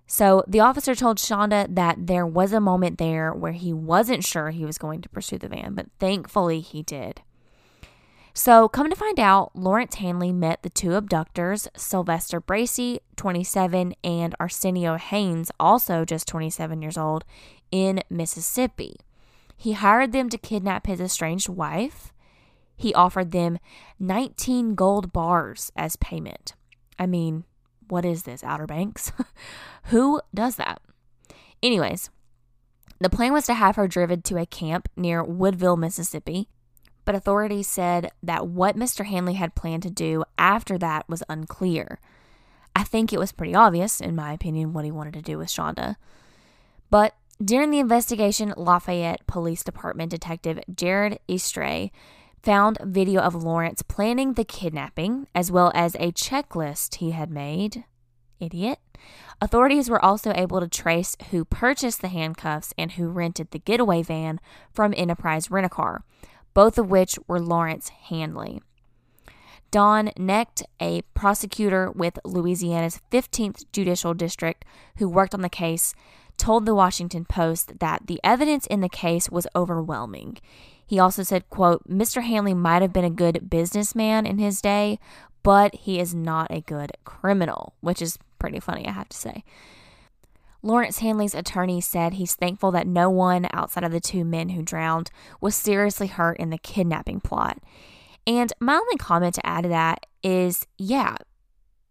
So 0.08 0.44
the 0.48 0.62
officer 0.62 0.96
told 0.96 1.18
Schanda 1.18 1.68
that 1.76 2.08
there 2.08 2.26
was 2.26 2.54
a 2.54 2.62
moment 2.62 2.98
there 2.98 3.34
where 3.34 3.52
he 3.52 3.74
wasn't 3.74 4.24
sure 4.24 4.50
he 4.50 4.66
was 4.66 4.78
going 4.78 5.02
to 5.02 5.10
pursue 5.10 5.38
the 5.38 5.50
van, 5.50 5.76
but 5.76 5.88
thankfully 6.00 6.62
he 6.62 6.82
did. 6.82 7.22
So, 8.38 8.70
come 8.70 8.88
to 8.92 8.96
find 8.96 9.20
out, 9.20 9.56
Lawrence 9.56 9.96
Handley 9.96 10.32
met 10.32 10.62
the 10.62 10.70
two 10.70 10.94
abductors, 10.94 11.68
Sylvester 11.76 12.40
Bracy, 12.40 13.00
27, 13.16 13.96
and 14.04 14.36
Arsenio 14.40 14.96
Haynes, 14.98 15.50
also 15.60 16.06
just 16.06 16.28
27 16.28 16.80
years 16.84 17.00
old, 17.00 17.26
in 17.72 18.04
Mississippi. 18.12 18.98
He 19.58 19.72
hired 19.72 20.12
them 20.12 20.30
to 20.30 20.38
kidnap 20.38 20.86
his 20.86 21.02
estranged 21.02 21.50
wife. 21.50 22.14
He 22.76 22.94
offered 22.94 23.32
them 23.32 23.58
19 24.00 24.76
gold 24.76 25.12
bars 25.12 25.72
as 25.76 25.96
payment. 25.96 26.54
I 27.00 27.08
mean, 27.08 27.44
what 27.88 28.06
is 28.06 28.22
this, 28.22 28.44
Outer 28.44 28.68
Banks? 28.68 29.12
Who 29.86 30.22
does 30.32 30.58
that? 30.58 30.80
Anyways, 31.64 32.12
the 33.00 33.10
plan 33.10 33.34
was 33.34 33.48
to 33.48 33.56
have 33.56 33.78
her 33.78 33.88
driven 33.88 34.22
to 34.22 34.38
a 34.38 34.46
camp 34.46 34.90
near 34.96 35.24
Woodville, 35.24 35.76
Mississippi 35.76 36.50
but 37.08 37.16
authorities 37.16 37.70
said 37.70 38.12
that 38.22 38.50
what 38.50 38.76
Mr. 38.76 39.06
Handley 39.06 39.36
had 39.36 39.56
planned 39.56 39.84
to 39.84 39.90
do 39.90 40.26
after 40.38 40.78
that 40.78 41.08
was 41.08 41.24
unclear. 41.30 42.02
I 42.76 42.84
think 42.84 43.14
it 43.14 43.18
was 43.18 43.32
pretty 43.32 43.56
obvious, 43.56 44.02
in 44.02 44.14
my 44.14 44.34
opinion, 44.34 44.74
what 44.74 44.84
he 44.84 44.92
wanted 44.92 45.14
to 45.14 45.22
do 45.22 45.38
with 45.38 45.48
Schanda. 45.48 45.96
But 46.90 47.16
during 47.42 47.72
the 47.72 47.80
investigation, 47.80 48.54
Lafayette 48.58 49.26
Police 49.26 49.64
Department 49.64 50.12
Detective 50.12 50.60
Jared 50.76 51.20
Eastray 51.30 51.92
found 52.44 52.78
video 52.84 53.22
of 53.22 53.42
Lawrence 53.42 53.82
planning 53.84 54.34
the 54.34 54.44
kidnapping, 54.44 55.28
as 55.34 55.50
well 55.50 55.72
as 55.74 55.96
a 55.96 56.12
checklist 56.12 56.96
he 56.96 57.12
had 57.12 57.32
made. 57.32 57.86
Idiot. 58.42 58.80
Authorities 59.40 59.90
were 59.90 60.04
also 60.04 60.34
able 60.36 60.60
to 60.60 60.68
trace 60.68 61.16
who 61.32 61.46
purchased 61.46 62.02
the 62.02 62.10
handcuffs 62.10 62.74
and 62.78 62.92
who 62.92 63.08
rented 63.08 63.52
the 63.52 63.60
getaway 63.60 64.04
van 64.04 64.42
from 64.74 64.94
Enterprise 64.98 65.50
Rent 65.50 65.68
a 65.68 65.70
Car, 65.70 66.04
both 66.58 66.80
of 66.80 66.90
which 66.90 67.20
were 67.28 67.40
Lawrence 67.40 67.90
Handley. 67.90 68.60
Don 69.70 70.08
Knecht, 70.18 70.64
a 70.82 71.04
prosecutor 71.14 71.92
with 71.92 72.18
Louisiana's 72.26 73.00
15th 73.12 73.66
Judicial 73.72 74.16
District 74.16 74.66
who 74.98 75.08
worked 75.08 75.36
on 75.36 75.44
the 75.44 75.50
case, 75.50 75.94
told 76.36 76.66
the 76.66 76.74
Washington 76.74 77.26
Post 77.26 77.78
that 77.78 78.08
the 78.08 78.20
evidence 78.24 78.66
in 78.66 78.82
the 78.82 78.90
case 78.90 79.30
was 79.30 79.46
overwhelming. 79.56 80.40
He 80.84 80.98
also 80.98 81.22
said, 81.22 81.48
quote, 81.52 81.88
Mr. 81.88 82.24
Handley 82.24 82.56
might 82.56 82.82
have 82.82 82.92
been 82.92 83.06
a 83.06 83.12
good 83.12 83.52
businessman 83.52 84.26
in 84.26 84.40
his 84.40 84.60
day, 84.60 84.98
but 85.44 85.76
he 85.76 86.00
is 86.00 86.16
not 86.16 86.48
a 86.50 86.62
good 86.62 86.92
criminal, 87.04 87.76
which 87.82 88.02
is 88.02 88.18
pretty 88.40 88.60
funny, 88.60 88.88
I 88.88 88.94
have 88.94 89.10
to 89.10 89.18
say. 89.18 89.44
Lawrence 90.62 91.00
Handley's 91.00 91.36
attorney 91.36 91.82
said 91.82 92.14
he's 92.14 92.36
thankful 92.36 92.72
that 92.72 92.88
no 92.88 93.10
one 93.10 93.48
outside 93.54 93.84
of 93.84 93.92
the 93.92 94.00
two 94.00 94.26
men 94.26 94.50
who 94.50 94.62
drowned 94.62 95.12
was 95.40 95.56
seriously 95.56 96.08
hurt 96.08 96.38
in 96.40 96.50
the 96.50 96.58
kidnapping 96.58 97.20
plot. 97.20 97.60
And 98.26 98.52
my 98.60 98.76
only 98.76 98.98
comment 98.98 99.36
to 99.36 99.46
add 99.46 99.62
to 99.64 99.70
that 99.70 100.06
is 100.24 100.68
yeah, 100.78 101.16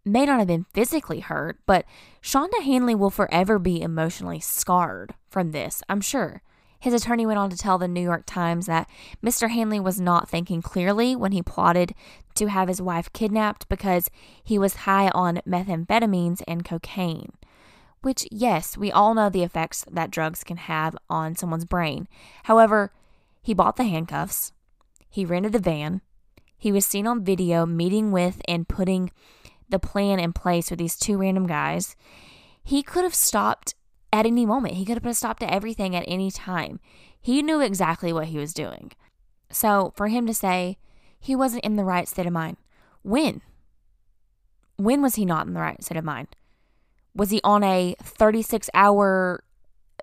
may 0.05 0.27
not 0.27 0.39
have 0.39 0.49
been 0.49 0.67
physically 0.75 1.21
hurt, 1.21 1.59
but 1.67 1.85
Schanda 2.23 2.63
Handley 2.63 2.95
will 2.95 3.11
forever 3.11 3.59
be 3.59 3.81
emotionally 3.81 4.41
scarred 4.41 5.15
from 5.29 5.53
this, 5.53 5.83
I'm 5.89 6.01
sure. 6.01 6.43
His 6.79 6.93
attorney 6.93 7.25
went 7.27 7.39
on 7.39 7.51
to 7.51 7.57
tell 7.57 7.79
the 7.79 7.89
New 7.89 8.03
York 8.03 8.25
Times 8.27 8.67
that 8.67 8.89
Mr. 9.25 9.51
Handley 9.51 9.81
was 9.81 10.01
not 10.01 10.29
thinking 10.29 10.61
clearly 10.61 11.17
when 11.17 11.33
he 11.33 11.43
plotted 11.43 11.95
to 12.35 12.47
have 12.49 12.69
his 12.69 12.83
wife 12.83 13.13
kidnapped 13.13 13.69
because 13.69 14.11
he 14.45 14.59
was 14.59 14.77
high 14.77 15.09
on 15.09 15.41
methamphetamines 15.47 16.43
and 16.47 16.65
cocaine 16.65 17.33
which, 18.07 18.29
yes, 18.31 18.79
we 18.79 18.93
all 18.93 19.15
know 19.15 19.29
the 19.29 19.43
effects 19.43 19.85
that 19.91 20.13
drugs 20.13 20.45
can 20.45 20.59
have 20.59 20.97
on 21.11 21.35
someone's 21.35 21.65
brain. 21.65 22.07
However, 22.45 22.93
he 23.43 23.53
bought 23.53 23.75
the 23.75 23.83
handcuffs, 23.83 24.53
he 25.11 25.25
rented 25.25 25.51
the 25.51 25.59
van, 25.59 26.03
he 26.57 26.71
was 26.71 26.87
seen 26.87 27.09
on 27.09 27.25
video 27.25 27.67
meeting 27.67 28.13
with 28.13 28.41
and 28.47 28.69
putting 28.69 29.11
the 29.69 29.81
plan 29.81 30.21
in 30.21 30.33
place 30.33 30.71
with 30.71 30.79
these 30.79 30.97
two 30.97 31.19
random 31.19 31.49
guys. 31.49 31.97
He 32.63 32.81
could 32.85 33.03
have 33.03 33.13
stopped 33.13 33.75
at 34.13 34.25
any 34.25 34.47
moment. 34.47 34.75
He 34.75 34.85
could 34.85 35.03
have 35.03 35.17
stopped 35.17 35.43
at 35.43 35.53
everything 35.53 35.97
at 35.97 36.05
any 36.07 36.31
time. 36.31 36.79
He 37.21 37.43
knew 37.43 37.61
exactly 37.61 38.13
what 38.13 38.29
he 38.29 38.39
was 38.39 38.55
doing. 38.55 38.93
So 39.51 39.93
for 39.97 40.07
him 40.07 40.29
to 40.29 40.33
say 40.35 40.79
he 41.19 41.35
wasn't 41.35 41.65
in 41.65 41.75
the 41.75 41.83
right 41.83 42.07
state 42.07 42.27
of 42.27 42.33
mind, 42.33 42.57
when? 43.03 43.43
When 44.77 45.03
was 45.03 45.17
he 45.17 45.25
not 45.25 45.49
in 45.49 45.55
the 45.55 45.61
right 45.61 45.83
state 45.83 45.99
of 45.99 46.05
mind? 46.05 46.29
Was 47.17 47.31
he 47.31 47.41
on 47.43 47.65
a 47.65 47.97
36 48.03 48.71
hour 48.75 49.43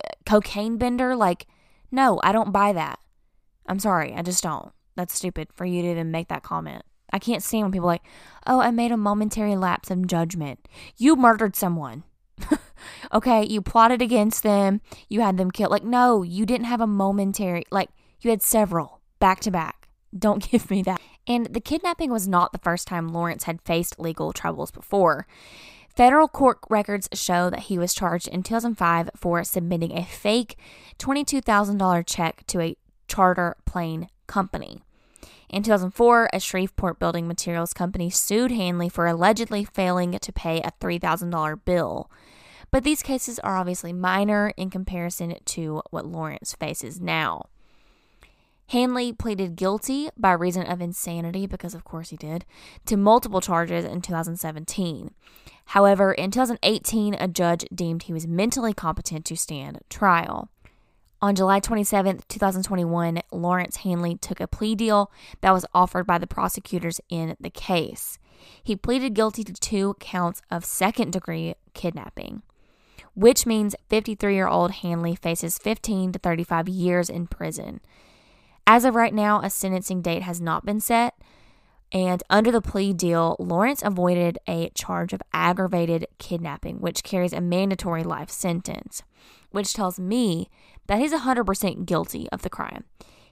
uh, 0.03 0.09
cocaine 0.25 0.77
bender? 0.77 1.15
Like, 1.15 1.47
no, 1.91 2.19
I 2.23 2.31
don't 2.31 2.51
buy 2.51 2.73
that. 2.73 2.99
I'm 3.67 3.79
sorry, 3.79 4.13
I 4.13 4.21
just 4.23 4.43
don't. 4.43 4.71
That's 4.95 5.13
stupid 5.13 5.47
for 5.53 5.65
you 5.65 5.81
to 5.83 5.91
even 5.91 6.11
make 6.11 6.27
that 6.27 6.43
comment. 6.43 6.83
I 7.11 7.19
can't 7.19 7.43
stand 7.43 7.63
when 7.63 7.71
people 7.71 7.87
like, 7.87 8.03
oh, 8.47 8.59
I 8.59 8.71
made 8.71 8.91
a 8.91 8.97
momentary 8.97 9.55
lapse 9.55 9.91
of 9.91 10.07
judgment. 10.07 10.67
You 10.97 11.15
murdered 11.15 11.55
someone. 11.55 12.03
okay, 13.13 13.45
you 13.45 13.61
plotted 13.61 14.01
against 14.01 14.41
them, 14.41 14.81
you 15.07 15.21
had 15.21 15.37
them 15.37 15.51
killed. 15.51 15.71
Like, 15.71 15.83
no, 15.83 16.23
you 16.23 16.45
didn't 16.45 16.65
have 16.65 16.81
a 16.81 16.87
momentary, 16.87 17.63
like, 17.71 17.89
you 18.21 18.31
had 18.31 18.41
several 18.41 19.01
back 19.19 19.39
to 19.41 19.51
back. 19.51 19.87
Don't 20.17 20.49
give 20.51 20.69
me 20.71 20.81
that. 20.83 20.99
And 21.27 21.45
the 21.53 21.61
kidnapping 21.61 22.11
was 22.11 22.27
not 22.27 22.51
the 22.51 22.57
first 22.59 22.87
time 22.87 23.07
Lawrence 23.07 23.43
had 23.43 23.61
faced 23.61 23.99
legal 23.99 24.33
troubles 24.33 24.71
before. 24.71 25.27
Federal 25.95 26.27
court 26.27 26.57
records 26.69 27.07
show 27.13 27.51
that 27.51 27.61
he 27.61 27.77
was 27.77 27.93
charged 27.93 28.27
in 28.27 28.41
2005 28.41 29.11
for 29.15 29.43
submitting 29.43 29.95
a 29.95 30.03
fake 30.03 30.57
$22,000 30.97 32.03
check 32.07 32.43
to 32.47 32.61
a 32.61 32.75
charter 33.07 33.55
plane 33.65 34.07
company. 34.25 34.81
In 35.49 35.61
2004, 35.61 36.29
a 36.33 36.39
Shreveport 36.39 36.97
building 36.97 37.27
materials 37.27 37.73
company 37.73 38.09
sued 38.09 38.49
Handley 38.49 38.89
for 38.89 39.05
allegedly 39.05 39.63
failing 39.63 40.17
to 40.17 40.33
pay 40.33 40.61
a 40.61 40.71
$3,000 40.81 41.63
bill. 41.63 42.09
But 42.71 42.83
these 42.83 43.03
cases 43.03 43.37
are 43.39 43.55
obviously 43.55 43.93
minor 43.93 44.51
in 44.57 44.71
comparison 44.71 45.35
to 45.45 45.83
what 45.91 46.07
Lawrence 46.07 46.55
faces 46.59 46.99
now. 46.99 47.43
Handley 48.73 49.13
pleaded 49.13 49.55
guilty 49.55 50.09
by 50.17 50.31
reason 50.31 50.65
of 50.65 50.81
insanity, 50.81 51.45
because 51.45 51.75
of 51.75 51.83
course 51.83 52.09
he 52.09 52.17
did, 52.17 52.43
to 52.87 52.97
multiple 52.97 53.39
charges 53.39 53.85
in 53.85 54.01
2017. 54.01 55.11
However, 55.65 56.11
in 56.11 56.31
2018, 56.31 57.13
a 57.13 57.27
judge 57.27 57.65
deemed 57.71 58.01
he 58.03 58.13
was 58.13 58.25
mentally 58.25 58.73
competent 58.73 59.25
to 59.25 59.37
stand 59.37 59.77
trial. 59.91 60.49
On 61.21 61.35
July 61.35 61.59
27, 61.59 62.21
2021, 62.27 63.21
Lawrence 63.31 63.77
Handley 63.77 64.15
took 64.15 64.39
a 64.39 64.47
plea 64.47 64.73
deal 64.73 65.11
that 65.41 65.51
was 65.53 65.67
offered 65.75 66.07
by 66.07 66.17
the 66.17 66.25
prosecutors 66.25 66.99
in 67.09 67.35
the 67.39 67.51
case. 67.51 68.17
He 68.63 68.75
pleaded 68.75 69.13
guilty 69.13 69.43
to 69.43 69.53
two 69.53 69.95
counts 69.99 70.41
of 70.49 70.65
second 70.65 71.13
degree 71.13 71.53
kidnapping, 71.75 72.41
which 73.13 73.45
means 73.45 73.75
53 73.89 74.33
year 74.33 74.47
old 74.47 74.71
Handley 74.71 75.13
faces 75.13 75.59
15 75.59 76.13
to 76.13 76.17
35 76.17 76.67
years 76.67 77.07
in 77.07 77.27
prison. 77.27 77.79
As 78.65 78.85
of 78.85 78.95
right 78.95 79.13
now, 79.13 79.41
a 79.41 79.49
sentencing 79.49 80.01
date 80.01 80.23
has 80.23 80.39
not 80.39 80.65
been 80.65 80.79
set. 80.79 81.15
And 81.91 82.23
under 82.29 82.51
the 82.51 82.61
plea 82.61 82.91
deal, 82.91 83.35
Lawrence 83.39 83.83
avoided 83.83 84.39
a 84.47 84.69
charge 84.69 85.13
of 85.13 85.21
aggravated 85.31 86.07
kidnapping, 86.17 86.77
which 86.77 87.03
carries 87.03 87.33
a 87.33 87.41
mandatory 87.41 88.03
life 88.03 88.31
sentence, 88.31 89.03
which 89.51 89.73
tells 89.73 89.99
me 89.99 90.49
that 90.87 90.99
he's 90.99 91.13
100% 91.13 91.85
guilty 91.85 92.27
of 92.31 92.41
the 92.41 92.49
crime. 92.49 92.85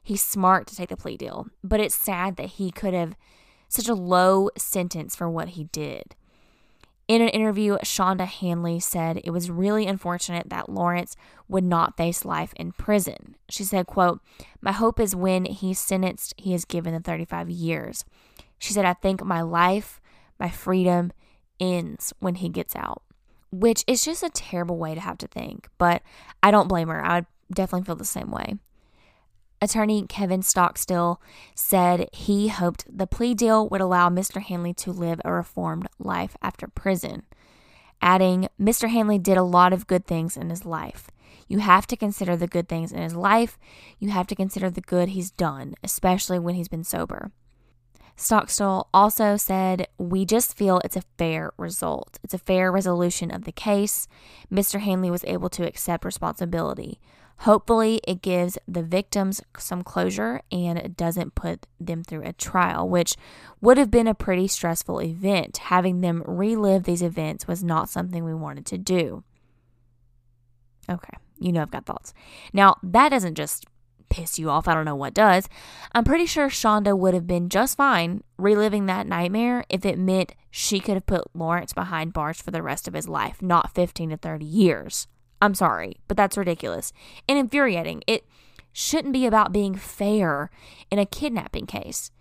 He's 0.04 0.22
smart 0.22 0.68
to 0.68 0.76
take 0.76 0.90
the 0.90 0.98
plea 0.98 1.18
deal, 1.18 1.48
but 1.64 1.80
it's 1.80 1.96
sad 1.96 2.36
that 2.36 2.50
he 2.50 2.70
could 2.70 2.94
have 2.94 3.16
such 3.68 3.88
a 3.88 3.96
low 3.96 4.50
sentence 4.58 5.16
for 5.16 5.30
what 5.30 5.50
he 5.50 5.64
did. 5.66 6.16
In 7.08 7.22
an 7.22 7.30
interview, 7.30 7.78
Schanda 7.84 8.26
Handley 8.26 8.80
said 8.80 9.20
it 9.24 9.32
was 9.32 9.52
really 9.52 9.86
unfortunate 9.86 10.50
that 10.50 10.70
Lawrence 10.70 11.16
would 11.48 11.64
not 11.64 11.98
face 11.98 12.24
life 12.24 12.54
in 12.56 12.72
prison. 12.72 13.36
She 13.50 13.64
said, 13.64 13.88
quote, 13.88 14.22
My 14.62 14.72
hope 14.72 15.00
is 15.00 15.16
when 15.16 15.46
he's 15.46 15.80
sentenced, 15.80 16.34
he 16.38 16.54
is 16.54 16.64
given 16.64 16.94
the 16.94 17.00
35 17.00 17.50
years. 17.50 18.06
She 18.60 18.74
said, 18.74 18.86
I 18.86 18.94
think 18.94 19.24
my 19.26 19.42
life, 19.42 20.00
my 20.40 20.50
freedom 20.50 21.12
ends 21.60 22.14
when 22.20 22.36
he 22.36 22.50
gets 22.50 22.76
out, 22.76 23.04
which 23.52 23.84
is 23.88 24.06
just 24.06 24.24
a 24.24 24.30
terrible 24.30 24.78
way 24.78 24.96
to 24.96 25.02
have 25.02 25.18
to 25.20 25.28
think, 25.28 25.68
but 25.78 26.02
I 26.42 26.52
don't 26.52 26.68
blame 26.68 26.88
her. 26.88 27.04
I 27.04 27.16
would 27.16 27.26
definitely 27.54 27.86
feel 27.86 27.96
the 27.96 28.06
same 28.06 28.32
way. 28.32 28.56
Attorney 29.62 30.06
Kevin 30.08 30.42
Stockstill 30.42 31.22
said 31.54 32.10
he 32.14 32.48
hoped 32.48 32.86
the 32.90 33.06
plea 33.06 33.36
deal 33.36 33.70
would 33.70 33.82
allow 33.82 34.10
Mr. 34.10 34.42
Handley 34.42 34.74
to 34.74 34.92
live 34.92 35.22
a 35.24 35.32
reformed 35.32 35.88
life 36.00 36.36
after 36.42 36.68
prison, 36.68 37.24
adding, 38.02 38.48
Mr. 38.60 38.90
Handley 38.90 39.20
did 39.20 39.38
a 39.38 39.44
lot 39.44 39.72
of 39.72 39.86
good 39.86 40.08
things 40.08 40.36
in 40.36 40.50
his 40.50 40.66
life. 40.66 41.12
You 41.48 41.60
have 41.60 41.86
to 41.88 41.96
consider 41.96 42.36
the 42.36 42.48
good 42.48 42.68
things 42.68 42.92
in 42.92 43.04
his 43.04 43.16
life. 43.16 43.60
You 44.00 44.10
have 44.10 44.26
to 44.28 44.36
consider 44.36 44.72
the 44.72 44.82
good 44.82 45.10
he's 45.10 45.30
done, 45.30 45.76
especially 45.84 46.40
when 46.40 46.56
he's 46.56 46.68
been 46.68 46.84
sober. 46.84 47.32
Stockstill 48.16 48.88
also 48.94 49.38
said, 49.38 49.88
We 49.98 50.26
just 50.26 50.58
feel 50.58 50.80
it's 50.84 50.96
a 50.96 51.04
fair 51.18 51.52
result. 51.58 52.20
It's 52.24 52.34
a 52.34 52.40
fair 52.40 52.72
resolution 52.72 53.32
of 53.32 53.44
the 53.44 53.52
case. 53.52 54.08
Mr. 54.52 54.80
Handley 54.80 55.12
was 55.12 55.24
able 55.26 55.50
to 55.50 55.68
accept 55.68 56.06
responsibility. 56.06 57.00
Hopefully, 57.40 58.00
it 58.08 58.22
gives 58.22 58.58
the 58.68 58.84
victims 58.84 59.42
some 59.58 59.84
closure 59.84 60.42
and 60.52 60.78
it 60.78 60.96
doesn't 60.96 61.34
put 61.34 61.66
them 61.80 62.04
through 62.04 62.24
a 62.24 62.34
trial, 62.34 62.88
which 62.88 63.16
would 63.62 63.78
have 63.78 63.90
been 63.90 64.08
a 64.08 64.14
pretty 64.14 64.48
stressful 64.48 65.02
event. 65.02 65.58
Having 65.58 66.02
them 66.02 66.24
relive 66.26 66.84
these 66.84 67.02
events 67.02 67.48
was 67.48 67.64
not 67.64 67.90
something 67.90 68.24
we 68.24 68.34
wanted 68.34 68.66
to 68.68 68.78
do. 68.78 69.24
Okay, 70.90 71.18
you 71.40 71.52
know 71.52 71.62
I've 71.62 71.72
got 71.72 71.86
thoughts. 71.86 72.14
Now, 72.54 72.76
that 72.84 73.10
doesn't 73.10 73.36
just 73.36 73.66
piss 74.12 74.38
you 74.38 74.50
off. 74.50 74.68
I 74.68 74.76
don't 74.76 74.86
know 74.86 74.96
what 74.96 75.14
does. 75.14 75.48
I'm 75.94 76.04
pretty 76.04 76.28
sure 76.28 76.50
Schanda 76.50 76.96
would 76.96 77.16
have 77.16 77.26
been 77.26 77.50
just 77.50 77.78
fine 77.78 78.24
reliving 78.38 78.86
that 78.86 79.08
nightmare 79.08 79.64
if 79.70 79.86
it 79.86 79.98
meant 79.98 80.36
she 80.52 80.80
could 80.80 80.96
have 80.96 81.06
put 81.06 81.34
Lawrence 81.34 81.74
behind 81.74 82.14
bars 82.14 82.42
for 82.42 82.52
the 82.52 82.62
rest 82.62 82.88
of 82.88 82.94
his 82.94 83.08
life, 83.08 83.42
not 83.42 83.74
15 83.74 84.10
to 84.12 84.18
30 84.18 84.46
years. 84.46 85.08
I'm 85.42 85.56
sorry, 85.56 85.98
but 86.08 86.18
that's 86.18 86.38
ridiculous 86.38 86.94
and 87.28 87.38
infuriating. 87.38 88.04
It 88.08 88.26
shouldn't 88.72 89.14
be 89.14 89.26
about 89.26 89.52
being 89.52 89.76
fair 89.76 90.50
in 90.90 91.00
a 91.00 91.06
kidnapping 91.06 91.66
case. 91.66 92.12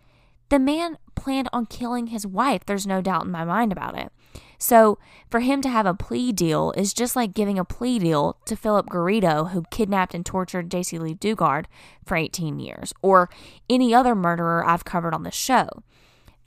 The 0.49 0.59
man 0.59 0.99
planned 1.15 1.49
on 1.53 1.67
killing 1.67 2.09
his 2.09 2.27
wife. 2.27 2.65
There's 2.67 2.87
no 2.87 3.01
doubt 3.01 3.25
in 3.25 3.31
my 3.31 3.45
mind 3.45 3.73
about 3.73 3.97
it. 3.97 4.11
So, 4.59 4.99
for 5.31 5.41
him 5.41 5.63
to 5.63 5.69
have 5.69 5.87
a 5.87 5.95
plea 5.95 6.33
deal 6.33 6.73
is 6.77 6.93
just 6.93 7.17
like 7.17 7.33
giving 7.33 7.59
a 7.59 7.65
plea 7.65 7.99
deal 7.99 8.37
to 8.45 8.57
Philip 8.57 8.91
Garrido, 8.91 9.53
who 9.53 9.65
kidnapped 9.71 10.15
and 10.15 10.25
tortured 10.25 10.69
Jaycee 10.69 11.01
Lee 11.01 11.15
Dugard 11.15 11.65
for 12.05 12.17
18 12.17 12.61
years, 12.61 12.93
or 13.01 13.31
any 13.71 13.95
other 13.95 14.15
murderer 14.15 14.65
I've 14.67 14.85
covered 14.85 15.15
on 15.15 15.23
the 15.23 15.31
show. 15.31 15.67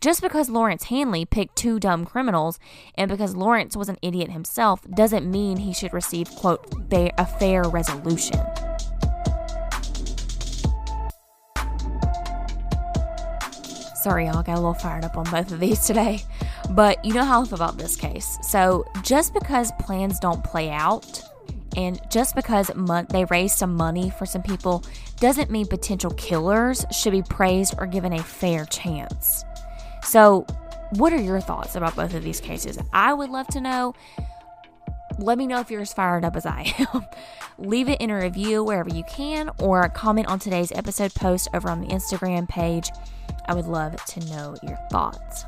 Just 0.04 0.22
because 0.22 0.50
Lawrence 0.50 0.84
Handley 0.84 1.24
picked 1.24 1.56
two 1.56 1.80
dumb 1.80 2.04
criminals 2.04 2.60
and 2.96 3.10
because 3.10 3.38
Lawrence 3.38 3.78
was 3.78 3.88
an 3.88 3.96
idiot 4.02 4.32
himself 4.32 4.86
doesn't 4.94 5.32
mean 5.32 5.56
he 5.56 5.74
should 5.74 5.94
receive, 5.94 6.30
quote, 6.32 6.74
a 6.92 7.26
fair 7.26 7.64
resolution. 7.64 8.38
Sorry, 13.96 14.26
y'all, 14.26 14.44
got 14.44 14.56
a 14.56 14.60
little 14.60 14.74
fired 14.74 15.06
up 15.06 15.16
on 15.16 15.24
both 15.32 15.54
of 15.54 15.62
these 15.62 15.88
today. 15.88 16.22
But 16.72 17.06
you 17.06 17.14
know 17.14 17.24
how 17.24 17.42
I 17.42 17.46
feel 17.46 17.56
about 17.56 17.78
this 17.78 17.96
case. 17.96 18.38
So 18.42 18.86
just 19.04 19.34
because 19.34 19.72
plans 19.80 20.20
don't 20.20 20.44
play 20.44 20.70
out, 20.70 21.24
and 21.78 22.02
just 22.12 22.36
because 22.36 22.70
they 23.10 23.24
raise 23.24 23.56
some 23.56 23.74
money 23.74 24.10
for 24.10 24.26
some 24.26 24.44
people, 24.44 24.84
doesn't 25.22 25.50
mean 25.50 25.66
potential 25.66 26.12
killers 26.12 26.86
should 26.92 27.14
be 27.14 27.22
praised 27.22 27.76
or 27.78 27.88
given 27.88 28.12
a 28.12 28.22
fair 28.22 28.66
chance. 28.66 29.46
So, 30.04 30.46
what 30.92 31.14
are 31.14 31.22
your 31.22 31.42
thoughts 31.42 31.76
about 31.76 31.96
both 31.96 32.14
of 32.14 32.24
these 32.24 32.40
cases? 32.40 32.78
I 32.92 33.14
would 33.14 33.30
love 33.30 33.48
to 33.48 33.62
know. 33.62 33.94
Let 35.20 35.38
me 35.38 35.48
know 35.48 35.60
if 35.60 35.70
you're 35.70 35.82
as 35.82 35.94
fired 35.94 36.26
up 36.26 36.36
as 36.36 36.46
I 36.46 36.74
am. 36.80 37.06
Leave 37.58 37.88
it 37.88 38.02
in 38.02 38.10
a 38.10 38.20
review 38.20 38.64
wherever 38.64 38.90
you 38.90 39.04
can, 39.04 39.50
or 39.60 39.88
comment 39.90 40.28
on 40.28 40.40
today's 40.40 40.72
episode 40.72 41.14
post 41.14 41.48
over 41.54 41.70
on 41.70 41.82
the 41.82 41.88
Instagram 41.88 42.48
page. 42.50 42.90
I 43.46 43.54
would 43.54 43.68
love 43.68 44.04
to 44.06 44.20
know 44.22 44.56
your 44.64 44.78
thoughts. 44.92 45.46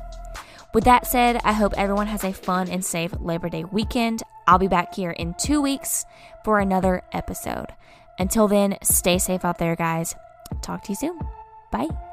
With 0.72 0.84
that 0.84 1.06
said, 1.06 1.40
I 1.42 1.52
hope 1.52 1.72
everyone 1.76 2.06
has 2.08 2.22
a 2.22 2.32
fun 2.32 2.68
and 2.68 2.84
safe 2.84 3.12
Labor 3.20 3.48
Day 3.48 3.64
weekend. 3.64 4.22
I'll 4.46 4.58
be 4.58 4.68
back 4.68 4.94
here 4.94 5.10
in 5.10 5.34
two 5.34 5.60
weeks 5.60 6.04
for 6.44 6.60
another 6.60 7.02
episode. 7.12 7.68
Until 8.18 8.46
then, 8.48 8.76
stay 8.82 9.18
safe 9.18 9.44
out 9.44 9.58
there, 9.58 9.76
guys. 9.76 10.14
Talk 10.62 10.82
to 10.84 10.92
you 10.92 10.96
soon. 10.96 11.18
Bye. 11.72 12.05